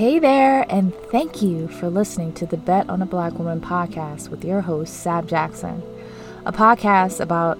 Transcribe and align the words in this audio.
Hey 0.00 0.18
there, 0.18 0.64
and 0.70 0.94
thank 1.10 1.42
you 1.42 1.68
for 1.68 1.90
listening 1.90 2.32
to 2.32 2.46
the 2.46 2.56
Bet 2.56 2.88
on 2.88 3.02
a 3.02 3.04
Black 3.04 3.34
Woman 3.34 3.60
podcast 3.60 4.30
with 4.30 4.42
your 4.46 4.62
host, 4.62 4.94
Sab 4.94 5.28
Jackson, 5.28 5.82
a 6.46 6.52
podcast 6.52 7.20
about 7.20 7.58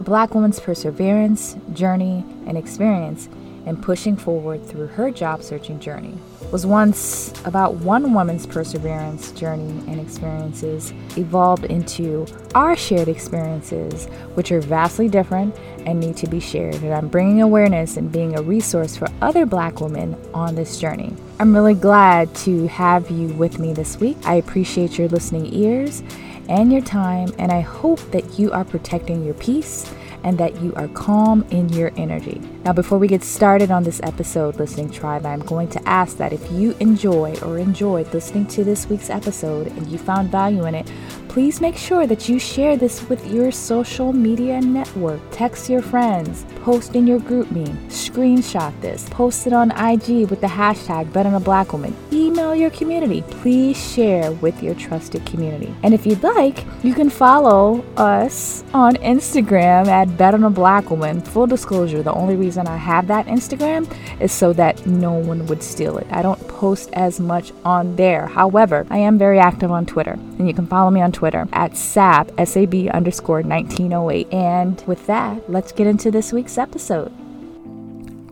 a 0.00 0.02
black 0.02 0.34
woman's 0.34 0.58
perseverance, 0.58 1.54
journey, 1.74 2.24
and 2.46 2.56
experience 2.56 3.28
in 3.66 3.76
pushing 3.76 4.16
forward 4.16 4.64
through 4.66 4.88
her 4.88 5.10
job 5.10 5.42
searching 5.42 5.78
journey. 5.78 6.14
Was 6.50 6.66
once 6.66 7.32
about 7.44 7.76
one 7.76 8.12
woman's 8.12 8.46
perseverance, 8.46 9.32
journey, 9.32 9.70
and 9.90 10.00
experiences 10.00 10.92
evolved 11.16 11.64
into 11.64 12.26
our 12.54 12.76
shared 12.76 13.08
experiences, 13.08 14.06
which 14.34 14.52
are 14.52 14.60
vastly 14.60 15.08
different 15.08 15.56
and 15.86 15.98
need 15.98 16.16
to 16.18 16.26
be 16.26 16.40
shared. 16.40 16.74
And 16.76 16.92
I'm 16.92 17.08
bringing 17.08 17.40
awareness 17.40 17.96
and 17.96 18.12
being 18.12 18.38
a 18.38 18.42
resource 18.42 18.96
for 18.96 19.08
other 19.20 19.46
black 19.46 19.80
women 19.80 20.16
on 20.34 20.54
this 20.54 20.78
journey. 20.78 21.14
I'm 21.40 21.54
really 21.54 21.74
glad 21.74 22.34
to 22.36 22.66
have 22.68 23.10
you 23.10 23.28
with 23.28 23.58
me 23.58 23.72
this 23.72 23.98
week. 23.98 24.16
I 24.24 24.34
appreciate 24.34 24.98
your 24.98 25.08
listening 25.08 25.52
ears 25.54 26.02
and 26.48 26.72
your 26.72 26.82
time, 26.82 27.32
and 27.38 27.50
I 27.50 27.60
hope 27.60 27.98
that 28.10 28.38
you 28.38 28.52
are 28.52 28.64
protecting 28.64 29.24
your 29.24 29.34
peace 29.34 29.92
and 30.24 30.38
that 30.38 30.60
you 30.60 30.74
are 30.74 30.88
calm 30.88 31.44
in 31.50 31.68
your 31.70 31.92
energy. 31.96 32.40
Now, 32.64 32.72
before 32.72 32.98
we 32.98 33.08
get 33.08 33.24
started 33.24 33.70
on 33.70 33.82
this 33.82 34.00
episode, 34.02 34.56
Listening 34.56 34.90
Tribe, 34.90 35.26
I'm 35.26 35.40
going 35.40 35.68
to 35.68 35.88
ask 35.88 36.16
that 36.18 36.32
if 36.32 36.50
you 36.52 36.76
enjoy 36.80 37.34
or 37.42 37.58
enjoyed 37.58 38.12
listening 38.12 38.46
to 38.48 38.64
this 38.64 38.86
week's 38.88 39.10
episode 39.10 39.66
and 39.68 39.86
you 39.88 39.98
found 39.98 40.30
value 40.30 40.64
in 40.66 40.74
it, 40.74 40.90
please 41.28 41.60
make 41.60 41.76
sure 41.76 42.06
that 42.06 42.28
you 42.28 42.38
share 42.38 42.76
this 42.76 43.08
with 43.08 43.32
your 43.32 43.50
social 43.50 44.12
media 44.12 44.60
network. 44.60 45.20
Text 45.30 45.70
your 45.70 45.82
friends, 45.82 46.44
post 46.62 46.94
in 46.94 47.06
your 47.06 47.20
GroupMe, 47.20 47.74
screenshot 47.86 48.78
this, 48.80 49.08
post 49.08 49.46
it 49.46 49.52
on 49.52 49.70
IG 49.72 50.28
with 50.30 50.40
the 50.40 50.46
hashtag 50.46 51.12
Bet 51.12 51.26
on 51.26 51.34
a 51.34 51.40
Black 51.40 51.72
Woman. 51.72 51.96
Email 52.12 52.54
your 52.54 52.68
community. 52.70 53.22
Please 53.22 53.76
share 53.94 54.32
with 54.32 54.62
your 54.62 54.74
trusted 54.74 55.24
community. 55.24 55.74
And 55.82 55.94
if 55.94 56.04
you'd 56.04 56.22
like, 56.22 56.62
you 56.84 56.92
can 56.92 57.08
follow 57.08 57.82
us 57.96 58.64
on 58.74 58.96
Instagram 58.96 59.86
at 59.86 60.18
Bet 60.18 60.34
on 60.34 60.44
a 60.44 60.50
Black 60.50 60.90
Woman. 60.90 61.22
Full 61.22 61.46
disclosure, 61.46 62.02
the 62.02 62.12
only 62.12 62.36
reason 62.36 62.66
I 62.66 62.76
have 62.76 63.06
that 63.06 63.26
Instagram 63.26 63.90
is 64.20 64.30
so 64.30 64.52
that 64.52 64.86
no 64.86 65.14
one 65.14 65.46
would 65.46 65.62
steal 65.62 65.96
it. 65.96 66.06
I 66.10 66.20
don't 66.20 66.46
post 66.48 66.90
as 66.92 67.18
much 67.18 67.50
on 67.64 67.96
there. 67.96 68.26
However, 68.26 68.86
I 68.90 68.98
am 68.98 69.16
very 69.16 69.38
active 69.38 69.70
on 69.70 69.86
Twitter, 69.86 70.12
and 70.12 70.46
you 70.46 70.52
can 70.52 70.66
follow 70.66 70.90
me 70.90 71.00
on 71.00 71.12
Twitter 71.12 71.48
at 71.54 71.78
SAB, 71.78 72.30
S-A-B 72.36 72.90
underscore 72.90 73.40
1908. 73.40 74.30
And 74.34 74.82
with 74.86 75.06
that, 75.06 75.48
let's 75.48 75.72
get 75.72 75.86
into 75.86 76.10
this 76.10 76.30
week's 76.30 76.58
episode. 76.58 77.10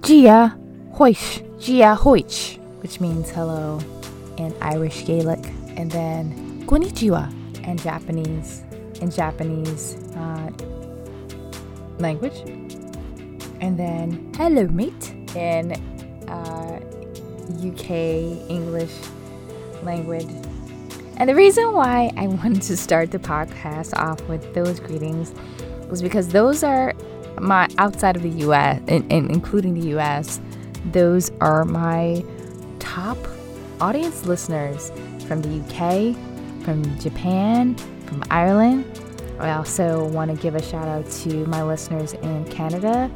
Gia 0.02 0.54
Hoish, 0.94 1.40
Gia 1.58 1.96
Hoich, 1.98 2.59
which 2.80 3.00
means 3.00 3.30
hello 3.30 3.80
in 4.36 4.54
Irish 4.60 5.04
Gaelic, 5.04 5.44
and 5.76 5.90
then 5.90 6.64
Konnichiwa 6.66 7.32
in 7.66 7.76
Japanese, 7.76 8.62
in 9.00 9.10
Japanese 9.10 9.96
uh, 10.16 10.50
language, 11.98 12.38
and 13.60 13.78
then 13.78 14.32
hello 14.36 14.66
mate 14.68 15.12
in 15.36 15.72
uh, 16.28 16.80
UK 17.62 17.90
English 18.48 18.94
language. 19.82 20.28
And 21.16 21.28
the 21.28 21.34
reason 21.34 21.72
why 21.72 22.10
I 22.16 22.26
wanted 22.42 22.62
to 22.62 22.76
start 22.76 23.10
the 23.10 23.18
podcast 23.18 23.94
off 23.98 24.20
with 24.28 24.54
those 24.54 24.80
greetings 24.80 25.34
was 25.90 26.00
because 26.00 26.28
those 26.28 26.62
are 26.62 26.94
my 27.38 27.68
outside 27.78 28.16
of 28.16 28.22
the 28.22 28.30
US, 28.46 28.80
and, 28.88 29.10
and 29.12 29.30
including 29.30 29.74
the 29.74 29.98
US, 29.98 30.40
those 30.92 31.30
are 31.40 31.64
my 31.64 32.24
top 32.80 33.16
audience 33.80 34.26
listeners 34.26 34.90
from 35.26 35.40
the 35.42 35.60
UK, 35.60 36.16
from 36.64 36.98
Japan, 36.98 37.76
from 38.06 38.24
Ireland. 38.30 38.84
I 39.38 39.52
also 39.52 40.06
want 40.08 40.30
to 40.34 40.36
give 40.36 40.54
a 40.54 40.62
shout 40.62 40.88
out 40.88 41.08
to 41.22 41.46
my 41.46 41.62
listeners 41.62 42.12
in 42.14 42.44
Canada, 42.50 43.10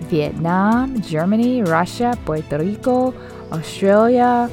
Vietnam, 0.00 1.00
Germany, 1.02 1.62
Russia, 1.62 2.18
Puerto 2.24 2.58
Rico, 2.58 3.14
Australia, 3.52 4.50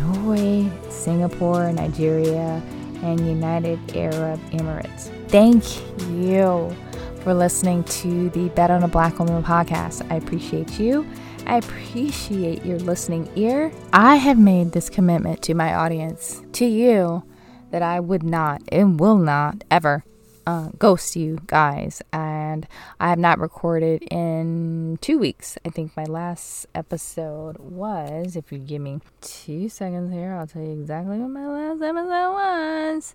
Norway, 0.00 0.70
Singapore, 0.88 1.72
Nigeria, 1.72 2.62
and 3.02 3.20
United 3.20 3.78
Arab 3.94 4.40
Emirates. 4.50 5.10
Thank 5.28 5.64
you 6.10 6.74
for 7.22 7.34
listening 7.34 7.84
to 7.84 8.30
the 8.30 8.48
Bet 8.50 8.70
on 8.70 8.82
a 8.82 8.88
Black 8.88 9.18
Woman 9.18 9.42
podcast. 9.42 10.06
I 10.10 10.16
appreciate 10.16 10.78
you. 10.80 11.06
I 11.46 11.58
appreciate 11.58 12.64
your 12.64 12.78
listening 12.78 13.28
ear. 13.36 13.70
I 13.92 14.16
have 14.16 14.38
made 14.38 14.72
this 14.72 14.88
commitment 14.88 15.42
to 15.42 15.54
my 15.54 15.74
audience, 15.74 16.42
to 16.52 16.64
you, 16.64 17.22
that 17.70 17.82
I 17.82 18.00
would 18.00 18.22
not 18.22 18.62
and 18.70 18.98
will 18.98 19.18
not 19.18 19.62
ever 19.70 20.04
uh, 20.46 20.70
ghost 20.78 21.16
you 21.16 21.40
guys. 21.46 22.02
And 22.12 22.66
I 22.98 23.10
have 23.10 23.18
not 23.18 23.38
recorded 23.38 24.02
in 24.10 24.98
two 25.00 25.18
weeks. 25.18 25.58
I 25.64 25.70
think 25.70 25.96
my 25.96 26.04
last 26.04 26.66
episode 26.74 27.58
was, 27.58 28.36
if 28.36 28.50
you 28.50 28.58
give 28.58 28.80
me 28.80 29.00
two 29.20 29.68
seconds 29.68 30.12
here, 30.12 30.34
I'll 30.34 30.46
tell 30.46 30.62
you 30.62 30.72
exactly 30.72 31.18
what 31.18 31.28
my 31.28 31.46
last 31.46 31.82
episode 31.82 32.32
was. 32.32 33.14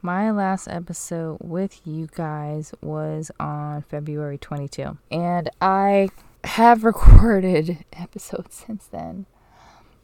My 0.00 0.30
last 0.30 0.68
episode 0.68 1.38
with 1.40 1.84
you 1.84 2.06
guys 2.14 2.72
was 2.80 3.32
on 3.40 3.82
February 3.82 4.38
22. 4.38 4.96
And 5.10 5.50
I 5.60 6.10
have 6.44 6.84
recorded 6.84 7.84
episodes 7.92 8.64
since 8.66 8.86
then, 8.86 9.26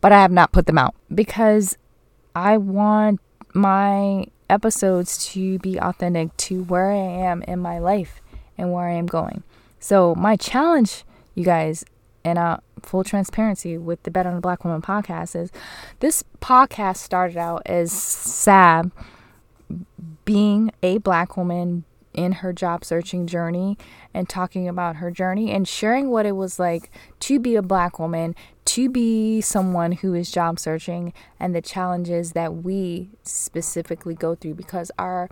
but 0.01 0.13
I 0.13 0.21
have 0.21 0.33
not 0.33 0.53
put 0.53 0.67
them 0.67 0.79
out 0.79 0.95
because 1.15 1.77
I 2.35 2.57
want 2.57 3.21
my 3.53 4.27
episodes 4.51 5.27
to 5.33 5.59
be 5.61 5.79
authentic 5.79 6.37
to 6.37 6.65
where 6.65 6.91
I 6.91 6.97
am 6.97 7.43
in 7.43 7.61
my 7.61 7.79
life 7.79 8.21
and 8.59 8.73
where 8.73 8.89
I 8.89 8.95
am 8.95 9.07
going. 9.07 9.43
So, 9.79 10.15
my 10.15 10.37
challenge, 10.37 11.05
you 11.35 11.45
guys, 11.45 11.85
and 12.25 12.39
uh, 12.39 12.59
full 12.83 13.05
transparency 13.05 13.77
with 13.77 14.03
the 14.03 14.11
Bet 14.11 14.27
on 14.27 14.37
a 14.37 14.41
Black 14.41 14.65
Woman 14.65 14.81
podcast 14.81 15.37
is 15.37 15.51
this 16.01 16.25
podcast 16.41 16.97
started 16.97 17.37
out 17.37 17.63
as 17.67 17.93
Sab 17.93 18.93
being 20.25 20.71
a 20.83 20.99
black 20.99 21.37
woman 21.37 21.85
in 22.15 22.33
her 22.33 22.53
job 22.53 22.85
searching 22.85 23.27
journey 23.27 23.77
and 24.13 24.29
talking 24.29 24.69
about 24.69 24.97
her 24.97 25.11
journey 25.11 25.51
and 25.51 25.69
sharing 25.69 26.11
what 26.11 26.27
it 26.27 26.33
was 26.33 26.59
like 26.59 26.91
to 27.21 27.39
be 27.39 27.57
a 27.57 27.63
black 27.63 27.99
woman, 27.99 28.35
to 28.65 28.89
be 28.89 29.41
someone 29.41 29.93
who 29.93 30.15
is 30.15 30.31
job 30.31 30.59
searching, 30.59 31.13
and 31.39 31.55
the 31.55 31.61
challenges 31.61 32.33
that 32.33 32.55
we 32.55 33.11
specifically 33.23 34.15
go 34.15 34.35
through 34.35 34.55
because 34.55 34.91
our 34.99 35.29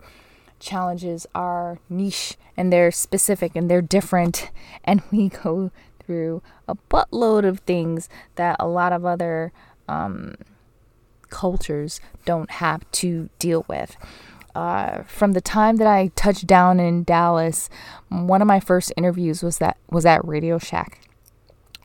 challenges 0.59 1.25
are 1.33 1.79
niche 1.89 2.37
and 2.55 2.71
they're 2.71 2.91
specific 2.91 3.55
and 3.55 3.69
they're 3.69 3.81
different, 3.81 4.51
and 4.83 5.01
we 5.11 5.29
go 5.29 5.71
through 6.05 6.41
a 6.67 6.75
buttload 6.75 7.45
of 7.45 7.59
things 7.59 8.09
that 8.35 8.55
a 8.59 8.67
lot 8.67 8.91
of 8.91 9.05
other 9.05 9.51
um, 9.87 10.35
cultures 11.29 11.99
don't 12.25 12.51
have 12.51 12.89
to 12.91 13.29
deal 13.39 13.65
with. 13.67 13.97
Uh, 14.55 15.01
from 15.03 15.31
the 15.31 15.41
time 15.41 15.77
that 15.77 15.87
I 15.87 16.11
touched 16.15 16.45
down 16.45 16.79
in 16.79 17.03
Dallas, 17.03 17.69
one 18.09 18.41
of 18.41 18.47
my 18.47 18.59
first 18.59 18.93
interviews 18.95 19.41
was 19.41 19.57
that 19.57 19.77
was 19.89 20.05
at 20.05 20.23
Radio 20.27 20.59
Shack, 20.59 20.99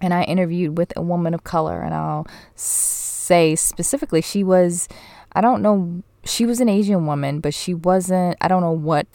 and 0.03 0.13
I 0.13 0.25
interviewed 0.25 0.77
with 0.77 0.93
a 0.95 1.03
woman 1.03 1.33
of 1.33 1.45
color, 1.45 1.81
and 1.81 1.95
I'll 1.95 2.27
say 2.55 3.57
specifically 3.57 4.21
she 4.21 4.45
was, 4.45 4.87
I 5.33 5.41
don't 5.41 5.63
know, 5.63 6.03
she 6.25 6.45
was 6.45 6.61
an 6.61 6.69
Asian 6.69 7.07
woman, 7.07 7.41
but 7.41 7.55
she 7.55 7.73
wasn't. 7.73 8.37
I 8.41 8.49
don't 8.49 8.61
know 8.61 8.73
what 8.73 9.07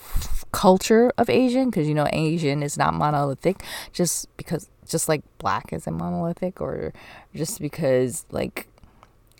culture 0.51 1.11
of 1.17 1.29
Asian 1.29 1.69
because 1.69 1.87
you 1.87 1.93
know 1.93 2.07
Asian 2.11 2.63
is 2.63 2.75
not 2.75 2.95
monolithic, 2.95 3.63
just 3.91 4.35
because 4.35 4.67
just 4.87 5.07
like 5.07 5.21
black 5.37 5.71
isn't 5.71 5.93
monolithic, 5.95 6.59
or 6.59 6.91
just 7.35 7.61
because 7.61 8.25
like 8.31 8.67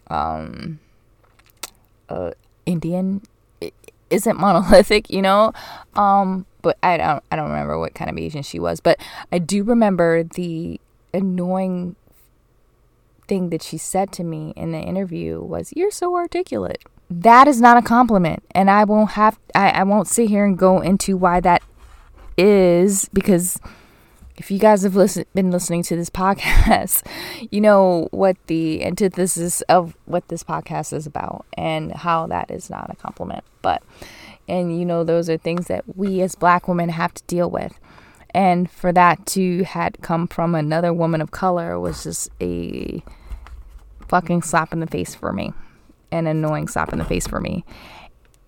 um 0.08 0.80
uh 2.10 2.32
Indian 2.68 3.22
isn't 4.14 4.40
monolithic, 4.40 5.10
you 5.10 5.22
know. 5.22 5.52
Um, 5.96 6.46
but 6.62 6.78
I 6.82 6.98
don't 6.98 7.24
I 7.32 7.36
don't 7.36 7.50
remember 7.50 7.78
what 7.78 7.94
kind 7.94 8.10
of 8.10 8.18
Asian 8.18 8.44
she 8.44 8.60
was, 8.60 8.80
but 8.80 9.00
I 9.32 9.40
do 9.40 9.64
remember 9.64 10.24
the 10.24 10.80
annoying 11.14 11.96
thing 13.28 13.50
that 13.50 13.62
she 13.62 13.78
said 13.78 14.12
to 14.14 14.24
me 14.24 14.54
in 14.56 14.72
the 14.72 14.80
interview 14.80 15.42
was 15.42 15.74
you're 15.76 15.92
so 15.92 16.16
articulate. 16.16 16.84
That 17.10 17.48
is 17.48 17.62
not 17.62 17.78
a 17.78 17.82
compliment, 17.82 18.44
and 18.52 18.72
I 18.72 18.86
won't 18.86 19.12
have 19.12 19.40
I, 19.54 19.70
I 19.70 19.84
won't 19.84 20.08
sit 20.08 20.30
here 20.30 20.46
and 20.46 20.58
go 20.58 20.82
into 20.82 21.18
why 21.18 21.40
that 21.42 21.62
is 22.38 23.10
because 23.14 23.60
if 24.38 24.50
you 24.50 24.58
guys 24.58 24.84
have 24.84 24.96
listen, 24.96 25.26
been 25.34 25.52
listening 25.52 25.84
to 25.84 25.96
this 25.96 26.10
podcast, 26.10 27.06
you 27.52 27.62
know 27.62 28.08
what 28.12 28.38
the 28.48 28.84
antithesis 28.84 29.62
of 29.64 29.96
what 30.06 30.28
this 30.28 30.44
podcast 30.44 30.94
is 30.94 31.06
about 31.06 31.46
and 31.58 31.92
how 31.92 32.28
that 32.28 32.50
is 32.50 32.70
not 32.70 32.90
a 32.90 32.96
compliment. 32.96 33.44
But, 33.62 33.84
and 34.48 34.78
you 34.78 34.86
know, 34.86 35.04
those 35.04 35.30
are 35.30 35.38
things 35.38 35.68
that 35.68 35.84
we 35.96 36.22
as 36.22 36.36
black 36.36 36.68
women 36.68 36.90
have 36.90 37.14
to 37.14 37.24
deal 37.24 37.50
with. 37.50 37.80
And 38.32 38.70
for 38.70 38.92
that 38.92 39.26
to 39.28 39.64
had 39.64 40.02
come 40.02 40.28
from 40.28 40.56
another 40.56 40.92
woman 40.92 41.22
of 41.22 41.30
color 41.30 41.80
was 41.80 42.04
just 42.04 42.30
a 42.42 43.04
fucking 44.08 44.42
slap 44.42 44.74
in 44.74 44.80
the 44.80 44.88
face 44.88 45.14
for 45.14 45.32
me, 45.32 45.54
an 46.12 46.26
annoying 46.26 46.68
slap 46.68 46.92
in 46.92 46.98
the 46.98 47.06
face 47.06 47.28
for 47.28 47.40
me 47.40 47.64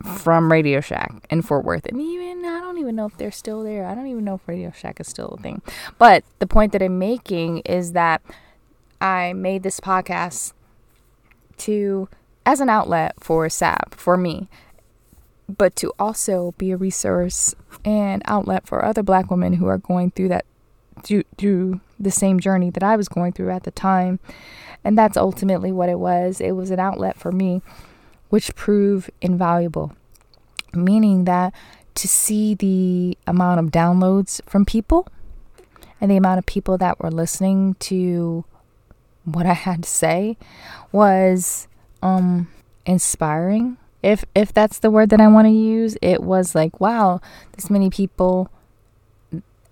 from 0.05 0.51
Radio 0.51 0.81
Shack 0.81 1.13
in 1.29 1.41
Fort 1.41 1.65
Worth. 1.65 1.85
And 1.85 1.99
even 1.99 2.45
I 2.45 2.59
don't 2.59 2.77
even 2.77 2.95
know 2.95 3.05
if 3.05 3.17
they're 3.17 3.31
still 3.31 3.63
there. 3.63 3.85
I 3.85 3.95
don't 3.95 4.07
even 4.07 4.23
know 4.23 4.35
if 4.35 4.47
Radio 4.47 4.71
Shack 4.71 4.99
is 4.99 5.07
still 5.07 5.35
a 5.37 5.41
thing. 5.41 5.61
But 5.97 6.23
the 6.39 6.47
point 6.47 6.71
that 6.73 6.81
I'm 6.81 6.99
making 6.99 7.59
is 7.59 7.93
that 7.93 8.21
I 9.01 9.33
made 9.33 9.63
this 9.63 9.79
podcast 9.79 10.53
to 11.57 12.07
as 12.45 12.59
an 12.59 12.69
outlet 12.69 13.15
for 13.19 13.49
SAB 13.49 13.95
for 13.95 14.17
me, 14.17 14.47
but 15.49 15.75
to 15.77 15.91
also 15.97 16.53
be 16.57 16.71
a 16.71 16.77
resource 16.77 17.55
and 17.83 18.21
outlet 18.25 18.67
for 18.67 18.85
other 18.85 19.03
black 19.03 19.31
women 19.31 19.53
who 19.53 19.67
are 19.67 19.77
going 19.77 20.11
through 20.11 20.29
that 20.29 20.45
through, 21.03 21.23
through 21.37 21.81
the 21.99 22.11
same 22.11 22.39
journey 22.39 22.69
that 22.69 22.83
I 22.83 22.95
was 22.95 23.07
going 23.09 23.33
through 23.33 23.51
at 23.51 23.63
the 23.63 23.71
time. 23.71 24.19
And 24.83 24.97
that's 24.97 25.17
ultimately 25.17 25.71
what 25.71 25.89
it 25.89 25.99
was. 25.99 26.39
It 26.39 26.51
was 26.51 26.71
an 26.71 26.79
outlet 26.79 27.17
for 27.17 27.31
me 27.31 27.61
which 28.29 28.55
prove 28.55 29.09
invaluable, 29.21 29.93
meaning 30.73 31.25
that 31.25 31.53
to 31.95 32.07
see 32.07 32.53
the 32.53 33.17
amount 33.25 33.59
of 33.59 33.67
downloads 33.67 34.41
from 34.45 34.65
people 34.65 35.07
and 36.01 36.11
the 36.11 36.17
amount 36.17 36.39
of 36.39 36.45
people 36.45 36.77
that 36.77 36.99
were 36.99 37.11
listening 37.11 37.75
to 37.75 38.43
what 39.23 39.45
I 39.45 39.53
had 39.53 39.83
to 39.83 39.89
say 39.89 40.37
was 40.91 41.67
um 42.01 42.47
inspiring. 42.85 43.77
If 44.03 44.23
if 44.35 44.53
that's 44.53 44.79
the 44.79 44.91
word 44.91 45.09
that 45.09 45.21
I 45.21 45.27
want 45.27 45.47
to 45.47 45.51
use, 45.51 45.97
it 46.01 46.21
was 46.21 46.53
like, 46.53 46.79
wow, 46.79 47.21
this 47.53 47.69
many 47.69 47.89
people 47.89 48.51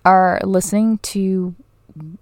are 0.06 0.40
listening 0.44 0.98
to 1.00 1.56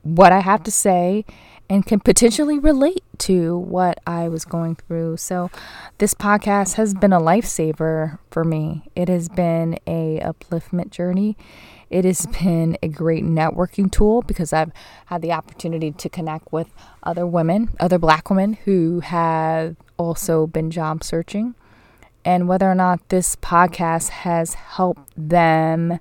what 0.04 0.31
I 0.31 0.39
have 0.39 0.63
to 0.63 0.72
say 0.72 1.25
and 1.71 1.85
can 1.85 2.01
potentially 2.01 2.59
relate 2.59 3.01
to 3.18 3.57
what 3.57 3.97
I 4.06 4.27
was 4.27 4.44
going 4.44 4.75
through. 4.75 5.15
So 5.15 5.50
this 6.00 6.13
podcast 6.13 6.73
has 6.73 6.94
been 6.94 7.13
a 7.13 7.19
lifesaver 7.19 8.19
for 8.29 8.44
me. 8.44 8.83
It 8.94 9.07
has 9.07 9.29
been 9.29 9.79
a 9.88 10.19
upliftment 10.19 10.89
journey. 10.89 11.38
It 11.89 12.03
has 12.03 12.25
been 12.25 12.77
a 12.83 12.89
great 12.89 13.23
networking 13.23 13.89
tool 13.89 14.21
because 14.21 14.51
I've 14.51 14.73
had 15.06 15.21
the 15.21 15.31
opportunity 15.31 15.94
to 15.94 16.09
connect 16.09 16.51
with 16.51 16.68
other 17.03 17.25
women, 17.25 17.69
other 17.79 17.97
black 17.97 18.29
women 18.29 18.57
who 18.65 19.00
have 19.00 19.77
also 19.95 20.47
been 20.47 20.71
job 20.71 21.06
searching. 21.06 21.56
And 22.25 22.50
whether 22.50 22.69
or 22.69 22.75
not 22.75 23.07
this 23.07 23.38
podcast 23.38 24.09
has 24.09 24.56
helped 24.56 25.09
them 25.15 26.00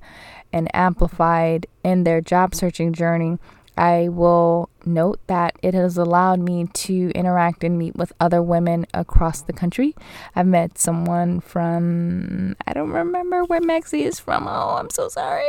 and 0.53 0.69
amplified 0.75 1.69
in 1.85 2.03
their 2.03 2.21
job 2.21 2.57
searching 2.57 2.93
journey 2.93 3.39
I 3.77 4.09
will 4.09 4.69
note 4.85 5.21
that 5.27 5.57
it 5.63 5.75
has 5.75 5.97
allowed 5.97 6.41
me 6.41 6.67
to 6.67 7.11
interact 7.15 7.65
and 7.65 7.79
meet 7.79 7.97
with 7.97 8.13
other 8.21 8.43
women 8.43 8.87
across 8.93 9.43
the 9.43 9.53
country. 9.53 9.95
I've 10.35 10.47
met 10.47 10.79
someone 10.79 11.41
from, 11.41 12.57
I 12.67 12.73
don't 12.73 12.91
remember 12.91 13.45
where 13.45 13.61
Megzy 13.61 14.03
is 14.03 14.21
from. 14.21 14.47
Oh, 14.47 14.77
I'm 14.79 14.91
so 14.91 15.09
sorry. 15.09 15.45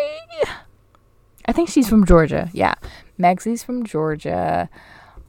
I 1.46 1.52
think 1.52 1.70
she's 1.70 1.90
from 1.90 2.06
Georgia. 2.06 2.50
Yeah. 2.54 2.76
Megzy's 3.20 3.64
from 3.64 3.84
Georgia. 3.84 4.70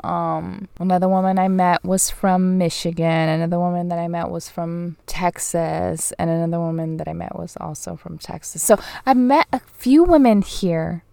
Um, 0.05 0.69
another 0.79 1.09
woman 1.09 1.39
I 1.39 1.49
met 1.49 1.85
was 1.85 2.11
from 2.11 2.59
Michigan. 2.59 3.29
Another 3.29 3.59
woman 3.59 3.89
that 3.89 3.99
I 3.99 4.09
met 4.09 4.31
was 4.31 4.49
from 4.49 4.97
Texas. 5.07 6.13
And 6.19 6.29
another 6.29 6.59
woman 6.59 6.99
that 6.99 7.09
I 7.09 7.13
met 7.13 7.37
was 7.37 7.57
also 7.61 7.97
from 7.97 8.19
Texas. 8.19 8.63
So 8.63 8.79
I've 9.07 9.17
met 9.17 9.47
a 9.53 9.61
few 9.61 10.05
women 10.05 10.43
here 10.43 11.05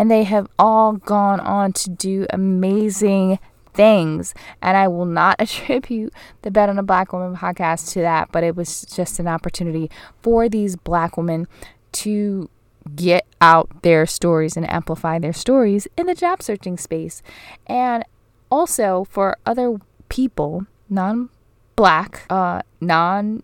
and 0.00 0.10
they 0.10 0.24
have 0.24 0.46
all 0.58 0.94
gone 0.94 1.40
on 1.40 1.74
to 1.74 1.90
do 1.90 2.26
amazing 2.30 3.38
things. 3.74 4.32
And 4.62 4.74
I 4.74 4.88
will 4.88 5.04
not 5.04 5.36
attribute 5.38 6.14
the 6.40 6.50
Bet 6.50 6.70
on 6.70 6.78
a 6.78 6.82
Black 6.82 7.12
Woman 7.12 7.36
podcast 7.36 7.92
to 7.92 8.00
that, 8.00 8.32
but 8.32 8.42
it 8.42 8.56
was 8.56 8.86
just 8.86 9.18
an 9.18 9.28
opportunity 9.28 9.90
for 10.22 10.48
these 10.48 10.74
black 10.74 11.18
women 11.18 11.46
to 11.92 12.48
get 12.96 13.26
out 13.42 13.82
their 13.82 14.06
stories 14.06 14.56
and 14.56 14.68
amplify 14.70 15.18
their 15.18 15.34
stories 15.34 15.86
in 15.98 16.06
the 16.06 16.14
job 16.14 16.42
searching 16.42 16.78
space. 16.78 17.22
And 17.66 18.02
also 18.50 19.04
for 19.10 19.36
other 19.44 19.76
people, 20.08 20.64
non 20.88 21.28
black, 21.76 22.24
uh, 22.30 22.62
non 22.80 23.42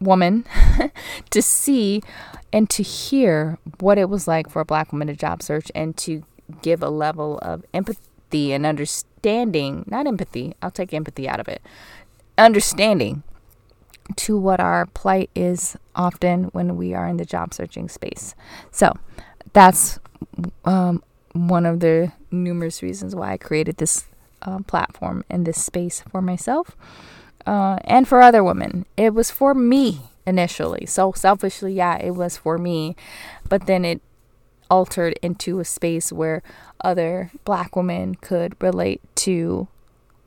woman, 0.00 0.44
to 1.30 1.42
see 1.42 2.02
and 2.52 2.68
to 2.70 2.82
hear 2.82 3.58
what 3.80 3.98
it 3.98 4.08
was 4.08 4.28
like 4.28 4.48
for 4.48 4.60
a 4.60 4.64
black 4.64 4.92
woman 4.92 5.08
to 5.08 5.14
job 5.14 5.42
search 5.42 5.70
and 5.74 5.96
to 5.98 6.22
give 6.62 6.82
a 6.82 6.88
level 6.88 7.38
of 7.38 7.64
empathy 7.74 8.52
and 8.52 8.64
understanding, 8.64 9.84
not 9.86 10.06
empathy, 10.06 10.54
I'll 10.62 10.70
take 10.70 10.94
empathy 10.94 11.28
out 11.28 11.40
of 11.40 11.48
it, 11.48 11.62
understanding 12.38 13.22
to 14.14 14.38
what 14.38 14.60
our 14.60 14.86
plight 14.86 15.30
is 15.34 15.76
often 15.94 16.44
when 16.44 16.76
we 16.76 16.94
are 16.94 17.08
in 17.08 17.16
the 17.16 17.24
job 17.24 17.52
searching 17.52 17.88
space. 17.88 18.34
So 18.70 18.92
that's 19.52 19.98
um, 20.64 21.02
one 21.32 21.66
of 21.66 21.80
the 21.80 22.12
numerous 22.30 22.82
reasons 22.82 23.14
why 23.14 23.32
I 23.32 23.36
created 23.36 23.78
this 23.78 24.06
uh, 24.42 24.60
platform 24.60 25.24
and 25.28 25.46
this 25.46 25.62
space 25.62 26.04
for 26.10 26.22
myself 26.22 26.76
uh, 27.46 27.78
and 27.84 28.06
for 28.06 28.20
other 28.20 28.42
women. 28.42 28.86
It 28.96 29.14
was 29.14 29.30
for 29.30 29.54
me 29.54 30.00
initially. 30.26 30.86
So 30.86 31.12
selfishly, 31.12 31.72
yeah, 31.72 31.96
it 31.98 32.12
was 32.12 32.36
for 32.36 32.58
me. 32.58 32.96
But 33.48 33.66
then 33.66 33.84
it 33.84 34.02
altered 34.70 35.18
into 35.22 35.60
a 35.60 35.64
space 35.64 36.12
where 36.12 36.42
other 36.82 37.30
black 37.44 37.76
women 37.76 38.16
could 38.16 38.60
relate 38.60 39.00
to 39.14 39.68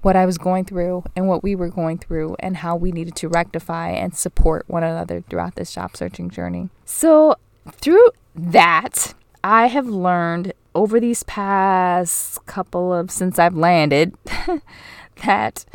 what 0.01 0.16
I 0.16 0.25
was 0.25 0.38
going 0.38 0.63
through 0.63 1.04
and 1.16 1.27
what 1.27 1.44
we 1.44 1.56
were 1.56 1.68
going 1.68 1.98
through 1.98 2.38
and 2.39 2.57
how 2.57 2.75
we 2.75 2.92
needed 2.92 3.16
to 3.18 3.27
rectify 3.27 3.89
and 3.89 4.16
support 4.16 4.63
one 4.68 4.83
another 4.83 5.21
throughout 5.30 5.56
this 5.56 5.74
job 5.74 5.98
searching 5.98 6.30
journey. 6.30 6.69
So, 6.86 7.36
through 7.69 8.12
that, 8.33 9.13
I 9.44 9.68
have 9.68 9.88
learned 9.88 10.54
over 10.74 11.00
these 11.01 11.24
past 11.24 12.45
couple 12.45 12.94
of 12.94 13.12
since 13.12 13.38
I've 13.38 13.56
landed 13.56 14.16
that, 15.25 15.66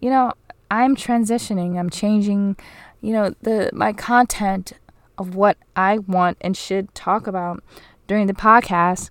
you 0.00 0.10
know, 0.10 0.34
I'm 0.70 0.94
transitioning, 0.96 1.78
I'm 1.78 1.90
changing 1.90 2.56
you 3.00 3.12
know, 3.12 3.34
the 3.42 3.70
my 3.72 3.92
content 3.92 4.72
of 5.18 5.34
what 5.34 5.56
I 5.76 5.98
want 5.98 6.38
and 6.40 6.56
should 6.56 6.94
talk 6.94 7.26
about 7.26 7.62
during 8.06 8.26
the 8.26 8.34
podcast 8.34 9.10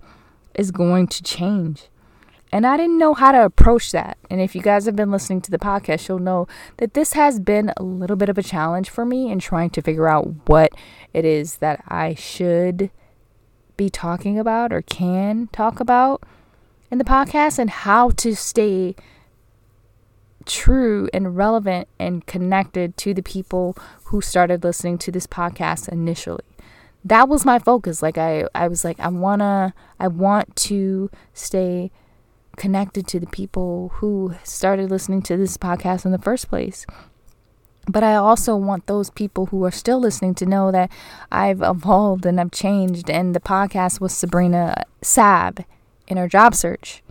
is 0.55 0.71
going 0.71 1.07
to 1.07 1.23
change. 1.23 1.87
And 2.51 2.65
I 2.65 2.77
didn't 2.77 2.97
know 2.97 3.13
how 3.13 3.31
to 3.31 3.45
approach 3.45 3.91
that. 3.91 4.17
And 4.29 4.41
if 4.41 4.55
you 4.55 4.61
guys 4.61 4.85
have 4.87 4.95
been 4.95 5.11
listening 5.11 5.41
to 5.41 5.51
the 5.51 5.59
podcast, 5.59 6.07
you'll 6.07 6.17
know 6.17 6.47
that 6.77 6.95
this 6.95 7.13
has 7.13 7.39
been 7.39 7.71
a 7.77 7.83
little 7.83 8.15
bit 8.15 8.27
of 8.27 8.39
a 8.39 8.43
challenge 8.43 8.89
for 8.89 9.05
me 9.05 9.31
in 9.31 9.37
trying 9.37 9.69
to 9.71 9.83
figure 9.83 10.07
out 10.07 10.47
what 10.47 10.71
it 11.13 11.25
is 11.25 11.57
that 11.57 11.83
I 11.87 12.15
should 12.15 12.89
be 13.77 13.89
talking 13.89 14.39
about 14.39 14.73
or 14.73 14.81
can 14.81 15.47
talk 15.51 15.79
about 15.79 16.23
in 16.89 16.97
the 16.97 17.03
podcast 17.03 17.59
and 17.59 17.69
how 17.69 18.09
to 18.11 18.35
stay 18.35 18.95
true 20.49 21.07
and 21.13 21.37
relevant 21.37 21.87
and 21.99 22.25
connected 22.25 22.97
to 22.97 23.13
the 23.13 23.23
people 23.23 23.77
who 24.05 24.19
started 24.19 24.63
listening 24.63 24.97
to 24.97 25.11
this 25.11 25.27
podcast 25.27 25.87
initially. 25.87 26.43
That 27.05 27.29
was 27.29 27.45
my 27.45 27.59
focus. 27.59 28.01
Like 28.01 28.17
I 28.17 28.45
I 28.53 28.67
was 28.67 28.83
like 28.83 28.99
I 28.99 29.07
want 29.07 29.39
to 29.41 29.73
I 29.99 30.07
want 30.09 30.55
to 30.57 31.09
stay 31.33 31.91
connected 32.57 33.07
to 33.07 33.19
the 33.19 33.27
people 33.27 33.91
who 33.95 34.35
started 34.43 34.89
listening 34.89 35.21
to 35.21 35.37
this 35.37 35.55
podcast 35.55 36.03
in 36.03 36.11
the 36.11 36.17
first 36.17 36.49
place. 36.49 36.85
But 37.87 38.03
I 38.03 38.15
also 38.15 38.55
want 38.55 38.87
those 38.87 39.09
people 39.09 39.47
who 39.47 39.63
are 39.63 39.71
still 39.71 39.99
listening 39.99 40.35
to 40.35 40.45
know 40.45 40.71
that 40.71 40.91
I've 41.31 41.61
evolved 41.61 42.25
and 42.25 42.39
I've 42.39 42.51
changed. 42.51 43.09
And 43.09 43.33
the 43.33 43.39
podcast 43.39 44.01
was 44.01 44.13
Sabrina 44.13 44.83
Sab 45.01 45.63
in 46.07 46.17
her 46.17 46.27
job 46.27 46.53
search 46.53 47.01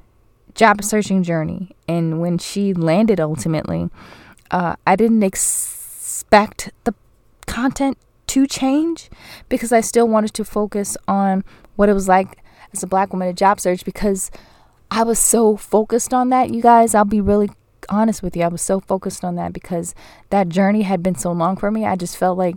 job 0.59 0.83
searching 0.83 1.23
journey. 1.23 1.71
And 1.87 2.21
when 2.21 2.37
she 2.37 2.75
landed 2.75 3.21
ultimately, 3.21 3.89
uh, 4.51 4.75
I 4.87 4.97
didn't 4.97 5.23
expect 5.23 6.71
the 6.85 6.95
content 7.47 7.97
to 8.27 8.47
change 8.47 9.09
because 9.49 9.73
I 9.73 9.81
still 9.81 10.09
wanted 10.09 10.35
to 10.35 10.45
focus 10.45 10.97
on 11.07 11.45
what 11.77 11.89
it 11.89 11.95
was 11.95 12.09
like 12.09 12.39
as 12.73 12.83
a 12.83 12.87
black 12.87 13.13
woman 13.13 13.29
at 13.29 13.37
job 13.37 13.61
search 13.61 13.85
because 13.85 14.31
I 14.91 15.05
was 15.05 15.19
so 15.19 15.57
focused 15.57 16.13
on 16.13 16.29
that, 16.31 16.51
you 16.51 16.61
guys. 16.61 16.95
I'll 16.95 17.05
be 17.05 17.21
really 17.21 17.51
honest 17.89 18.23
with 18.23 18.37
you. 18.37 18.43
I 18.43 18.49
was 18.49 18.61
so 18.61 18.81
focused 18.81 19.25
on 19.25 19.37
that 19.37 19.53
because 19.53 19.95
that 20.31 20.49
journey 20.49 20.83
had 20.83 21.03
been 21.03 21.15
so 21.15 21.31
long 21.31 21.57
for 21.57 21.71
me. 21.71 21.87
I 21.87 21.95
just 21.95 22.17
felt 22.17 22.37
like 22.37 22.57